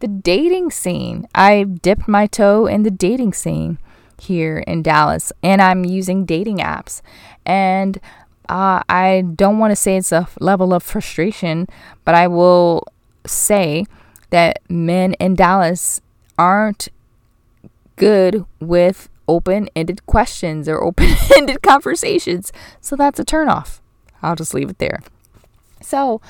the 0.00 0.08
dating 0.08 0.72
scene. 0.72 1.28
I've 1.32 1.80
dipped 1.80 2.08
my 2.08 2.26
toe 2.26 2.66
in 2.66 2.82
the 2.82 2.90
dating 2.90 3.34
scene 3.34 3.78
here 4.20 4.58
in 4.66 4.82
Dallas, 4.82 5.32
and 5.44 5.62
I'm 5.62 5.84
using 5.84 6.24
dating 6.24 6.58
apps. 6.58 7.02
And 7.46 8.00
uh, 8.48 8.82
I 8.88 9.22
don't 9.34 9.58
want 9.58 9.70
to 9.70 9.76
say 9.76 9.96
it's 9.96 10.10
a 10.10 10.28
level 10.40 10.74
of 10.74 10.82
frustration, 10.82 11.68
but 12.04 12.16
I 12.16 12.26
will 12.26 12.84
say 13.24 13.86
that 14.30 14.58
men 14.68 15.14
in 15.14 15.36
Dallas 15.36 16.00
aren't 16.36 16.88
good 17.94 18.44
with 18.58 19.08
open 19.28 19.68
ended 19.76 20.04
questions 20.06 20.68
or 20.68 20.82
open 20.82 21.14
ended 21.36 21.62
conversations. 21.62 22.52
So 22.80 22.96
that's 22.96 23.20
a 23.20 23.24
turnoff. 23.24 23.80
I'll 24.20 24.36
just 24.36 24.52
leave 24.52 24.70
it 24.70 24.78
there. 24.78 25.00
So, 25.84 26.20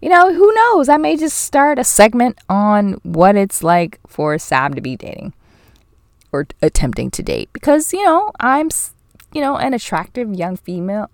you 0.00 0.08
know, 0.08 0.32
who 0.32 0.52
knows? 0.54 0.88
I 0.88 0.96
may 0.96 1.16
just 1.16 1.38
start 1.38 1.78
a 1.78 1.84
segment 1.84 2.38
on 2.48 2.94
what 3.02 3.36
it's 3.36 3.62
like 3.62 3.98
for 4.06 4.38
Sab 4.38 4.74
to 4.74 4.80
be 4.80 4.96
dating 4.96 5.32
or 6.32 6.46
attempting 6.60 7.10
to 7.12 7.22
date 7.22 7.50
because, 7.52 7.92
you 7.92 8.04
know, 8.04 8.32
I'm, 8.40 8.70
you 9.32 9.40
know, 9.40 9.56
an 9.56 9.74
attractive 9.74 10.32
young 10.34 10.56
female 10.56 11.10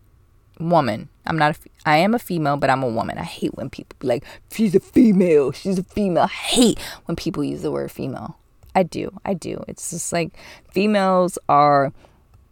woman. 0.61 1.09
I'm 1.27 1.37
not 1.37 1.57
a, 1.57 1.61
I 1.85 1.97
am 1.99 2.15
a 2.15 2.19
female, 2.19 2.57
but 2.57 2.71
I'm 2.71 2.83
a 2.83 2.89
woman. 2.89 3.19
I 3.19 3.25
hate 3.25 3.55
when 3.55 3.69
people 3.69 3.97
be 3.99 4.07
like, 4.07 4.25
she's 4.51 4.75
a 4.75 4.81
female, 4.81 5.53
she's 5.53 5.79
a 5.79 5.85
female. 5.85 6.25
I 6.25 6.29
hate 6.29 6.79
when 7.05 7.17
people 7.17 7.45
use 7.45 7.63
the 7.63 7.71
word 7.71 7.91
female. 7.91 8.39
I 8.75 8.83
do. 8.85 9.19
I 9.25 9.35
do. 9.35 9.65
It's 9.67 9.91
just 9.91 10.13
like 10.13 10.37
females 10.71 11.39
are 11.49 11.93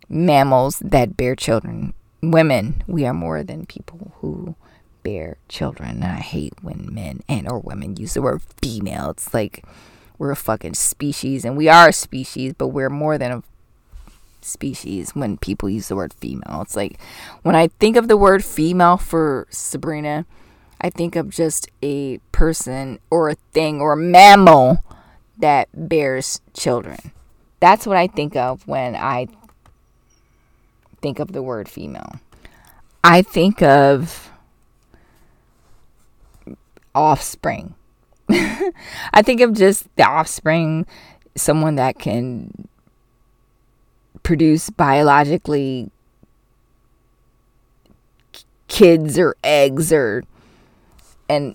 mammals 0.09 0.81
that 0.81 1.17
bear 1.17 1.37
children. 1.37 1.95
Women, 2.23 2.83
we 2.87 3.07
are 3.07 3.15
more 3.15 3.43
than 3.43 3.67
people 3.67 4.13
who 4.21 4.57
bear 5.07 5.37
children. 5.49 6.03
And 6.03 6.05
I 6.05 6.17
hate 6.17 6.55
when 6.63 6.93
men 6.93 7.23
and 7.29 7.49
or 7.49 7.61
women 7.61 7.97
use 7.97 8.15
the 8.15 8.23
word 8.23 8.43
female. 8.61 9.11
It's 9.11 9.33
like 9.33 9.65
we're 10.19 10.33
a 10.33 10.37
fucking 10.37 10.75
species 10.75 11.45
and 11.45 11.57
we 11.57 11.69
are 11.69 11.91
a 11.91 11.93
species, 11.93 12.55
but 12.59 12.69
we're 12.69 12.91
more 12.91 13.17
than 13.17 13.31
a 13.31 13.43
species 14.41 15.15
when 15.15 15.37
people 15.37 15.71
use 15.71 15.87
the 15.87 15.95
word 15.95 16.13
female. 16.13 16.61
It's 16.63 16.75
like 16.75 16.99
when 17.43 17.55
I 17.55 17.69
think 17.69 17.97
of 17.97 18.09
the 18.09 18.17
word 18.17 18.45
female 18.45 18.97
for 18.97 19.47
Sabrina, 19.49 20.27
I 20.81 20.91
think 20.91 21.15
of 21.15 21.31
just 21.31 21.69
a 21.83 22.19
person 22.33 22.99
or 23.09 23.29
a 23.29 23.37
thing 23.53 23.81
or 23.81 23.93
a 23.93 23.97
mammal 23.97 24.85
that 25.39 25.69
bears 25.73 26.41
children. 26.53 27.13
That's 27.61 27.87
what 27.87 27.97
I 27.97 28.09
think 28.09 28.35
of 28.35 28.67
when 28.67 28.97
I 28.97 29.29
think 31.01 31.21
of 31.21 31.31
the 31.31 31.45
word 31.45 31.69
female. 31.69 32.17
I 33.05 33.23
think 33.23 33.63
of 33.63 34.33
offspring. 36.97 37.75
I 38.31 39.23
think 39.23 39.41
of 39.41 39.53
just 39.53 39.95
the 39.97 40.05
offspring, 40.05 40.87
someone 41.37 41.77
that 41.77 41.99
can 41.99 42.69
produce 44.23 44.71
biologically 44.71 45.91
kids 48.67 49.19
or 49.19 49.37
eggs 49.45 49.93
or 49.93 50.25
and 51.29 51.55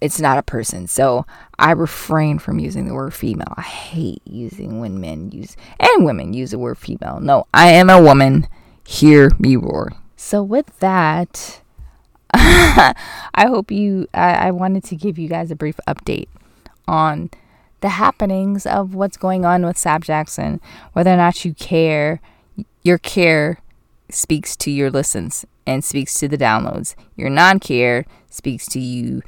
it's 0.00 0.20
not 0.20 0.38
a 0.38 0.42
person. 0.42 0.88
So 0.88 1.24
I 1.58 1.72
refrain 1.72 2.38
from 2.38 2.58
using 2.58 2.86
the 2.86 2.94
word 2.94 3.14
female. 3.14 3.54
I 3.56 3.62
hate 3.62 4.22
using 4.24 4.80
when 4.80 5.00
men 5.00 5.30
use 5.30 5.56
and 5.78 6.04
women 6.04 6.34
use 6.34 6.50
the 6.50 6.58
word 6.58 6.78
female. 6.78 7.20
No, 7.20 7.46
I 7.54 7.70
am 7.70 7.88
a 7.88 8.02
woman. 8.02 8.48
Hear 8.84 9.30
me 9.38 9.56
roar. 9.56 9.92
So 10.16 10.42
with 10.42 10.78
that, 10.80 11.61
I 12.34 12.94
hope 13.46 13.70
you, 13.70 14.08
I, 14.14 14.48
I 14.48 14.50
wanted 14.50 14.84
to 14.84 14.96
give 14.96 15.18
you 15.18 15.28
guys 15.28 15.50
a 15.50 15.56
brief 15.56 15.78
update 15.86 16.28
on 16.88 17.30
the 17.80 17.90
happenings 17.90 18.64
of 18.64 18.94
what's 18.94 19.16
going 19.16 19.44
on 19.44 19.66
with 19.66 19.76
Sab 19.76 20.04
Jackson, 20.04 20.60
whether 20.92 21.12
or 21.12 21.16
not 21.16 21.44
you 21.44 21.52
care, 21.54 22.20
your 22.82 22.98
care 22.98 23.60
speaks 24.08 24.56
to 24.56 24.70
your 24.70 24.90
listens 24.90 25.44
and 25.66 25.84
speaks 25.84 26.14
to 26.14 26.28
the 26.28 26.38
downloads. 26.38 26.94
Your 27.16 27.30
non 27.30 27.60
care 27.60 28.06
speaks 28.30 28.66
to 28.68 28.80
you 28.80 29.22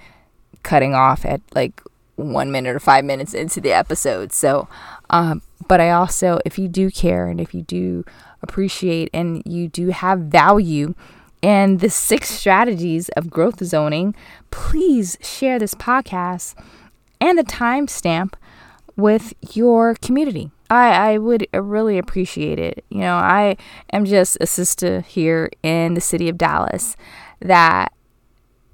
cutting 0.62 0.94
off 0.94 1.24
at 1.24 1.42
like 1.54 1.82
one 2.16 2.50
minute 2.50 2.74
or 2.74 2.80
five 2.80 3.04
minutes 3.04 3.34
into 3.34 3.60
the 3.60 3.72
episode. 3.72 4.32
So, 4.32 4.68
um, 5.10 5.42
but 5.68 5.80
I 5.80 5.90
also, 5.90 6.38
if 6.44 6.58
you 6.58 6.68
do 6.68 6.90
care 6.90 7.26
and 7.26 7.40
if 7.40 7.54
you 7.54 7.62
do 7.62 8.04
appreciate 8.42 9.10
and 9.12 9.42
you 9.46 9.68
do 9.68 9.88
have 9.88 10.20
value 10.20 10.94
and 11.44 11.80
the 11.80 11.90
six 11.90 12.30
strategies 12.30 13.10
of 13.10 13.28
growth 13.28 13.62
zoning, 13.62 14.14
please 14.50 15.18
share 15.20 15.58
this 15.58 15.74
podcast 15.74 16.54
and 17.20 17.36
the 17.38 17.44
timestamp 17.44 18.32
with 18.96 19.34
your 19.52 19.94
community. 19.96 20.50
I, 20.70 21.12
I 21.12 21.18
would 21.18 21.46
really 21.52 21.98
appreciate 21.98 22.58
it. 22.58 22.82
You 22.88 23.00
know, 23.00 23.16
I 23.16 23.58
am 23.92 24.06
just 24.06 24.38
a 24.40 24.46
sister 24.46 25.02
here 25.02 25.50
in 25.62 25.92
the 25.92 26.00
city 26.00 26.30
of 26.30 26.38
Dallas 26.38 26.96
that 27.40 27.92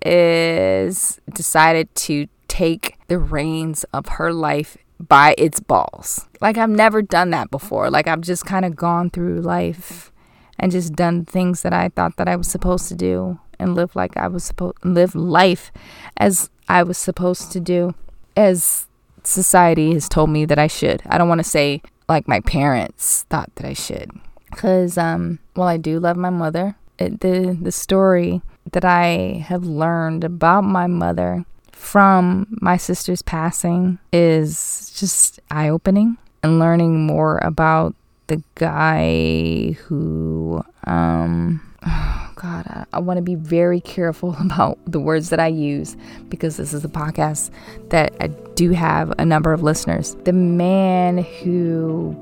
is 0.06 1.20
decided 1.34 1.92
to 1.96 2.28
take 2.46 2.98
the 3.08 3.18
reins 3.18 3.84
of 3.92 4.06
her 4.10 4.32
life 4.32 4.76
by 5.00 5.34
its 5.36 5.58
balls. 5.58 6.28
Like 6.40 6.56
I've 6.56 6.70
never 6.70 7.02
done 7.02 7.30
that 7.30 7.50
before. 7.50 7.90
Like 7.90 8.06
I've 8.06 8.20
just 8.20 8.46
kind 8.46 8.64
of 8.64 8.76
gone 8.76 9.10
through 9.10 9.40
life 9.40 10.12
and 10.60 10.70
just 10.70 10.92
done 10.92 11.24
things 11.24 11.62
that 11.62 11.72
I 11.72 11.88
thought 11.88 12.16
that 12.18 12.28
I 12.28 12.36
was 12.36 12.46
supposed 12.46 12.88
to 12.88 12.94
do 12.94 13.40
and 13.58 13.74
live 13.74 13.96
like 13.96 14.16
I 14.16 14.28
was 14.28 14.44
supposed 14.44 14.76
live 14.84 15.14
life 15.14 15.72
as 16.18 16.50
I 16.68 16.84
was 16.84 16.98
supposed 16.98 17.50
to 17.52 17.60
do 17.60 17.94
as 18.36 18.86
society 19.24 19.92
has 19.94 20.08
told 20.08 20.30
me 20.30 20.44
that 20.44 20.58
I 20.58 20.66
should. 20.68 21.02
I 21.06 21.18
don't 21.18 21.28
want 21.28 21.40
to 21.40 21.50
say 21.50 21.82
like 22.08 22.28
my 22.28 22.40
parents 22.40 23.24
thought 23.30 23.50
that 23.56 23.66
I 23.66 23.72
should 23.72 24.12
cuz 24.54 24.98
um 24.98 25.38
while 25.54 25.68
I 25.68 25.78
do 25.78 25.98
love 25.98 26.16
my 26.16 26.30
mother, 26.30 26.76
it, 26.98 27.20
the 27.20 27.56
the 27.60 27.72
story 27.72 28.42
that 28.72 28.84
I 28.84 29.44
have 29.48 29.64
learned 29.64 30.24
about 30.24 30.64
my 30.64 30.86
mother 30.86 31.44
from 31.72 32.46
my 32.60 32.76
sister's 32.76 33.22
passing 33.22 33.98
is 34.12 34.92
just 34.94 35.40
eye 35.50 35.70
opening 35.70 36.18
and 36.42 36.58
learning 36.58 37.06
more 37.06 37.38
about 37.38 37.94
the 38.30 38.42
guy 38.54 39.72
who, 39.86 40.62
um, 40.84 41.60
oh 41.84 42.32
God, 42.36 42.64
I, 42.68 42.86
I 42.92 42.98
want 43.00 43.18
to 43.18 43.22
be 43.22 43.34
very 43.34 43.80
careful 43.80 44.36
about 44.40 44.78
the 44.86 45.00
words 45.00 45.30
that 45.30 45.40
I 45.40 45.48
use 45.48 45.96
because 46.28 46.56
this 46.56 46.72
is 46.72 46.84
a 46.84 46.88
podcast 46.88 47.50
that 47.90 48.14
I 48.20 48.28
do 48.54 48.70
have 48.70 49.12
a 49.18 49.26
number 49.26 49.52
of 49.52 49.62
listeners. 49.62 50.14
The 50.24 50.32
man 50.32 51.18
who 51.18 52.16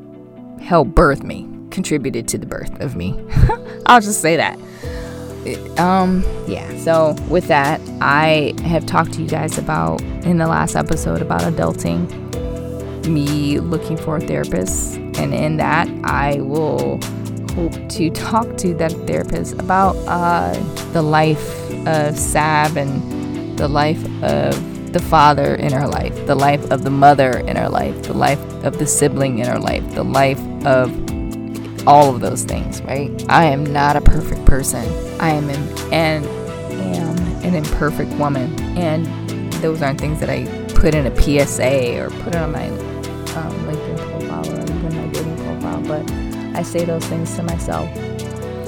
helped 0.63 0.95
birth 0.95 1.23
me 1.23 1.47
contributed 1.71 2.27
to 2.29 2.39
the 2.39 2.47
birth 2.47 2.81
of 2.81 2.97
me. 2.97 3.23
I'll 3.87 4.01
just 4.01 4.23
say 4.23 4.37
that 4.37 4.59
um 5.79 6.23
yeah 6.47 6.77
so 6.79 7.17
with 7.31 7.47
that 7.47 7.81
i 8.03 8.53
have 8.65 8.85
talked 8.85 9.15
to 9.15 9.23
you 9.23 9.29
guys 9.29 9.57
about 9.57 10.03
in 10.27 10.37
the 10.37 10.47
last 10.47 10.77
episode 10.77 11.23
about 11.23 11.41
adulting 11.41 12.07
me 13.07 13.59
looking 13.61 13.97
for 13.97 14.17
a 14.17 14.21
therapist 14.21 14.99
and 15.19 15.35
in 15.35 15.57
that 15.57 15.89
i 16.05 16.41
will 16.41 17.01
hope 17.55 17.89
to 17.89 18.11
talk 18.11 18.57
to 18.57 18.75
that 18.75 18.93
therapist 19.07 19.55
about 19.55 19.97
uh, 20.07 20.53
the 20.93 21.03
life 21.03 21.71
of 21.87 22.17
sab 22.19 22.77
and 22.77 23.59
the 23.59 23.69
life 23.69 24.05
of 24.23 24.93
the 24.93 25.01
father 25.01 25.57
in 25.57 25.73
her 25.73 25.87
life 25.87 26.15
the 26.27 26.35
life 26.35 26.71
of 26.71 26.83
the 26.85 26.91
mother 26.91 27.39
in 27.41 27.57
her 27.57 27.69
life 27.69 28.03
the 28.05 28.15
life 28.15 28.41
of 28.65 28.79
the 28.79 28.87
sibling 28.87 29.39
in 29.41 29.47
her 29.47 29.59
life 29.59 29.85
the 29.95 30.05
life 30.05 30.41
of 30.65 30.91
all 31.89 32.15
of 32.15 32.21
those 32.21 32.45
things, 32.45 32.83
right? 32.83 33.11
I 33.31 33.47
am 33.47 33.65
not 33.65 33.97
a 33.97 34.03
perfect 34.03 34.45
person. 34.45 34.85
I 35.21 35.31
am 35.31 35.49
an, 35.49 35.93
and 35.93 36.27
am 36.27 37.17
an 37.43 37.55
imperfect 37.55 38.11
woman, 38.13 38.61
and 38.77 39.07
those 39.55 39.81
aren't 39.81 39.99
things 39.99 40.21
that 40.21 40.29
I 40.29 40.45
put 40.75 40.95
in 40.95 41.07
a 41.07 41.17
PSA 41.17 41.99
or 41.99 42.11
put 42.23 42.37
on 42.37 42.53
my 42.53 42.69
um, 42.69 43.55
LinkedIn 43.67 44.08
But 45.89 46.09
I 46.55 46.63
say 46.63 46.85
those 46.85 47.05
things 47.07 47.35
to 47.37 47.43
myself, 47.43 47.89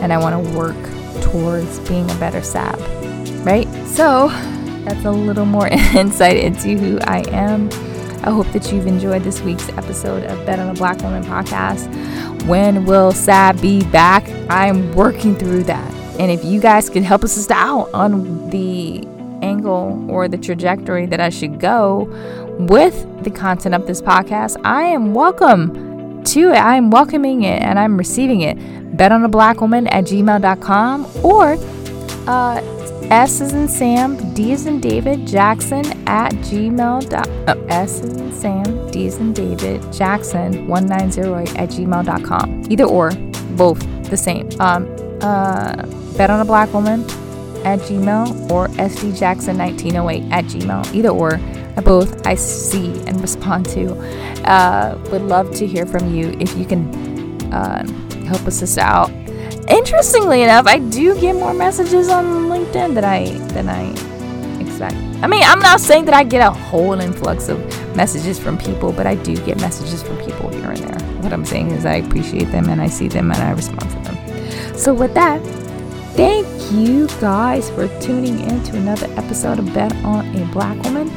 and 0.01 0.13
I 0.13 0.19
want 0.19 0.45
to 0.45 0.57
work 0.57 0.77
towards 1.23 1.79
being 1.81 2.11
a 2.11 2.15
better 2.15 2.43
sab, 2.43 2.79
right? 3.47 3.69
So 3.87 4.29
that's 4.85 5.05
a 5.05 5.11
little 5.11 5.47
more 5.47 5.69
insight 5.95 6.39
into 6.39 6.77
who 6.77 6.99
I 7.01 7.21
am. 7.29 7.69
I 8.23 8.31
hope 8.31 8.47
that 8.53 8.71
you've 8.73 8.87
enjoyed 8.87 9.23
this 9.23 9.41
week's 9.41 9.69
episode 9.71 10.25
of 10.25 10.45
Bet 10.45 10.59
on 10.59 10.69
a 10.69 10.75
Black 10.75 11.01
Woman 11.03 11.23
podcast. 11.25 11.89
When 12.47 12.85
will 12.85 13.13
Sab 13.13 13.61
be 13.63 13.83
back? 13.85 14.29
I'm 14.51 14.93
working 14.95 15.35
through 15.37 15.65
that. 15.65 15.91
And 16.19 16.31
if 16.31 16.45
you 16.45 16.61
guys 16.61 16.91
can 16.91 17.03
help 17.03 17.25
us 17.25 17.51
out 17.51 17.91
on 17.95 18.51
the 18.51 19.07
angle 19.41 20.07
or 20.11 20.29
the 20.29 20.37
trajectory 20.37 21.07
that 21.07 21.21
I 21.21 21.31
should 21.31 21.59
go 21.61 22.09
with 22.59 23.25
the 23.25 23.31
content 23.31 23.75
of 23.75 23.87
this 23.87 24.03
podcast, 24.03 24.61
I 24.65 24.83
am 24.83 25.15
welcome 25.15 25.90
to 26.27 26.51
it. 26.51 26.57
I 26.57 26.77
am 26.77 26.91
welcoming 26.91 27.43
it 27.43 27.63
and 27.63 27.79
I'm 27.79 27.97
receiving 27.97 28.41
it. 28.43 28.57
Bet 28.97 29.13
on 29.13 29.25
a 29.25 29.29
black 29.29 29.61
woman 29.61 29.87
at 29.89 30.05
gmail.com 30.05 31.07
or 31.25 31.57
uh, 32.29 32.61
S 33.11 33.41
is 33.41 33.53
in 33.53 33.67
Sam, 33.67 34.35
D 34.35 34.53
is 34.53 34.67
in 34.67 34.81
David, 34.81 35.27
Jackson 35.27 35.85
at 36.07 36.33
gmail. 36.33 37.27
Oh, 37.49 37.67
S 37.67 38.01
is 38.01 38.17
in 38.17 38.33
Sam, 38.33 38.91
D 38.91 39.07
is 39.07 39.17
in 39.17 39.33
David, 39.33 39.93
Jackson 39.93 40.69
190 40.69 41.59
at 41.59 41.71
gmail.com. 41.71 42.67
Either 42.71 42.85
or, 42.85 43.11
both 43.57 43.81
the 44.11 44.17
same. 44.17 44.49
Um, 44.61 44.89
uh, 45.23 45.85
bet 46.17 46.31
on 46.31 46.41
a 46.41 46.45
black 46.45 46.73
woman 46.73 47.03
at 47.65 47.81
gmail 47.81 48.51
or 48.51 48.69
SD 48.69 49.19
Jackson 49.19 49.59
1908 49.59 50.33
at 50.33 50.45
gmail. 50.45 50.95
Either 50.95 51.09
or, 51.09 51.33
both 51.81 52.27
I 52.27 52.35
see 52.35 52.93
and 53.07 53.21
respond 53.21 53.67
to. 53.71 53.93
Uh, 54.45 54.99
would 55.11 55.23
love 55.23 55.55
to 55.57 55.67
hear 55.67 55.87
from 55.87 56.15
you 56.15 56.37
if 56.41 56.57
you 56.57 56.65
can 56.65 57.53
uh, 57.53 57.87
help 58.27 58.47
us 58.47 58.61
this 58.61 58.79
out 58.79 59.11
interestingly 59.71 60.43
enough, 60.43 60.67
I 60.67 60.79
do 60.79 61.19
get 61.21 61.35
more 61.35 61.55
messages 61.55 62.09
on 62.09 62.49
LinkedIn 62.49 62.95
than 62.95 63.05
I 63.05 63.31
than 63.55 63.69
I 63.69 63.91
expect. 64.61 64.97
I 65.23 65.27
mean, 65.27 65.43
I'm 65.45 65.61
not 65.61 65.81
saying 65.81 66.07
that 66.07 66.15
I 66.15 66.25
get 66.25 66.47
a 66.47 66.51
whole 66.51 66.99
influx 67.01 67.49
of 67.49 67.59
messages 67.97 68.39
from 68.39 68.59
people, 68.59 68.93
but 68.93 69.07
I 69.07 69.15
do 69.15 69.37
get 69.45 69.61
messages 69.61 70.03
from 70.03 70.17
people 70.19 70.49
here 70.49 70.71
and 70.71 70.79
there. 70.79 71.09
What 71.23 71.33
I'm 71.33 71.45
saying 71.45 71.71
is 71.71 71.87
I 71.87 71.97
appreciate 71.97 72.51
them 72.51 72.69
and 72.69 72.81
I 72.81 72.89
see 72.89 73.09
them 73.09 73.31
and 73.31 73.41
I 73.41 73.53
respond 73.53 73.91
to 73.91 73.99
them. 74.11 74.77
So 74.77 74.95
with 74.95 75.15
that, 75.15 75.41
thank 76.15 76.47
you 76.73 77.07
guys 77.21 77.71
for 77.71 77.89
tuning 78.01 78.41
in 78.41 78.63
to 78.65 78.77
another 78.77 79.07
episode 79.19 79.59
of 79.59 79.73
Bet 79.75 79.95
on 80.05 80.35
a 80.37 80.45
Black 80.47 80.83
Woman. 80.85 81.09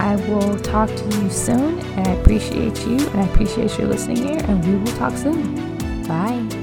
I 0.00 0.16
will 0.16 0.58
talk 0.60 0.88
to 0.88 1.04
you 1.18 1.28
soon 1.28 1.78
and 1.78 2.08
I 2.08 2.12
appreciate 2.12 2.86
you 2.86 2.96
and 3.10 3.20
I 3.20 3.26
appreciate 3.26 3.78
you 3.78 3.86
listening 3.86 4.16
here 4.16 4.40
and 4.48 4.66
we 4.66 4.76
will 4.76 4.96
talk 4.96 5.14
soon. 5.14 6.04
Bye. 6.04 6.59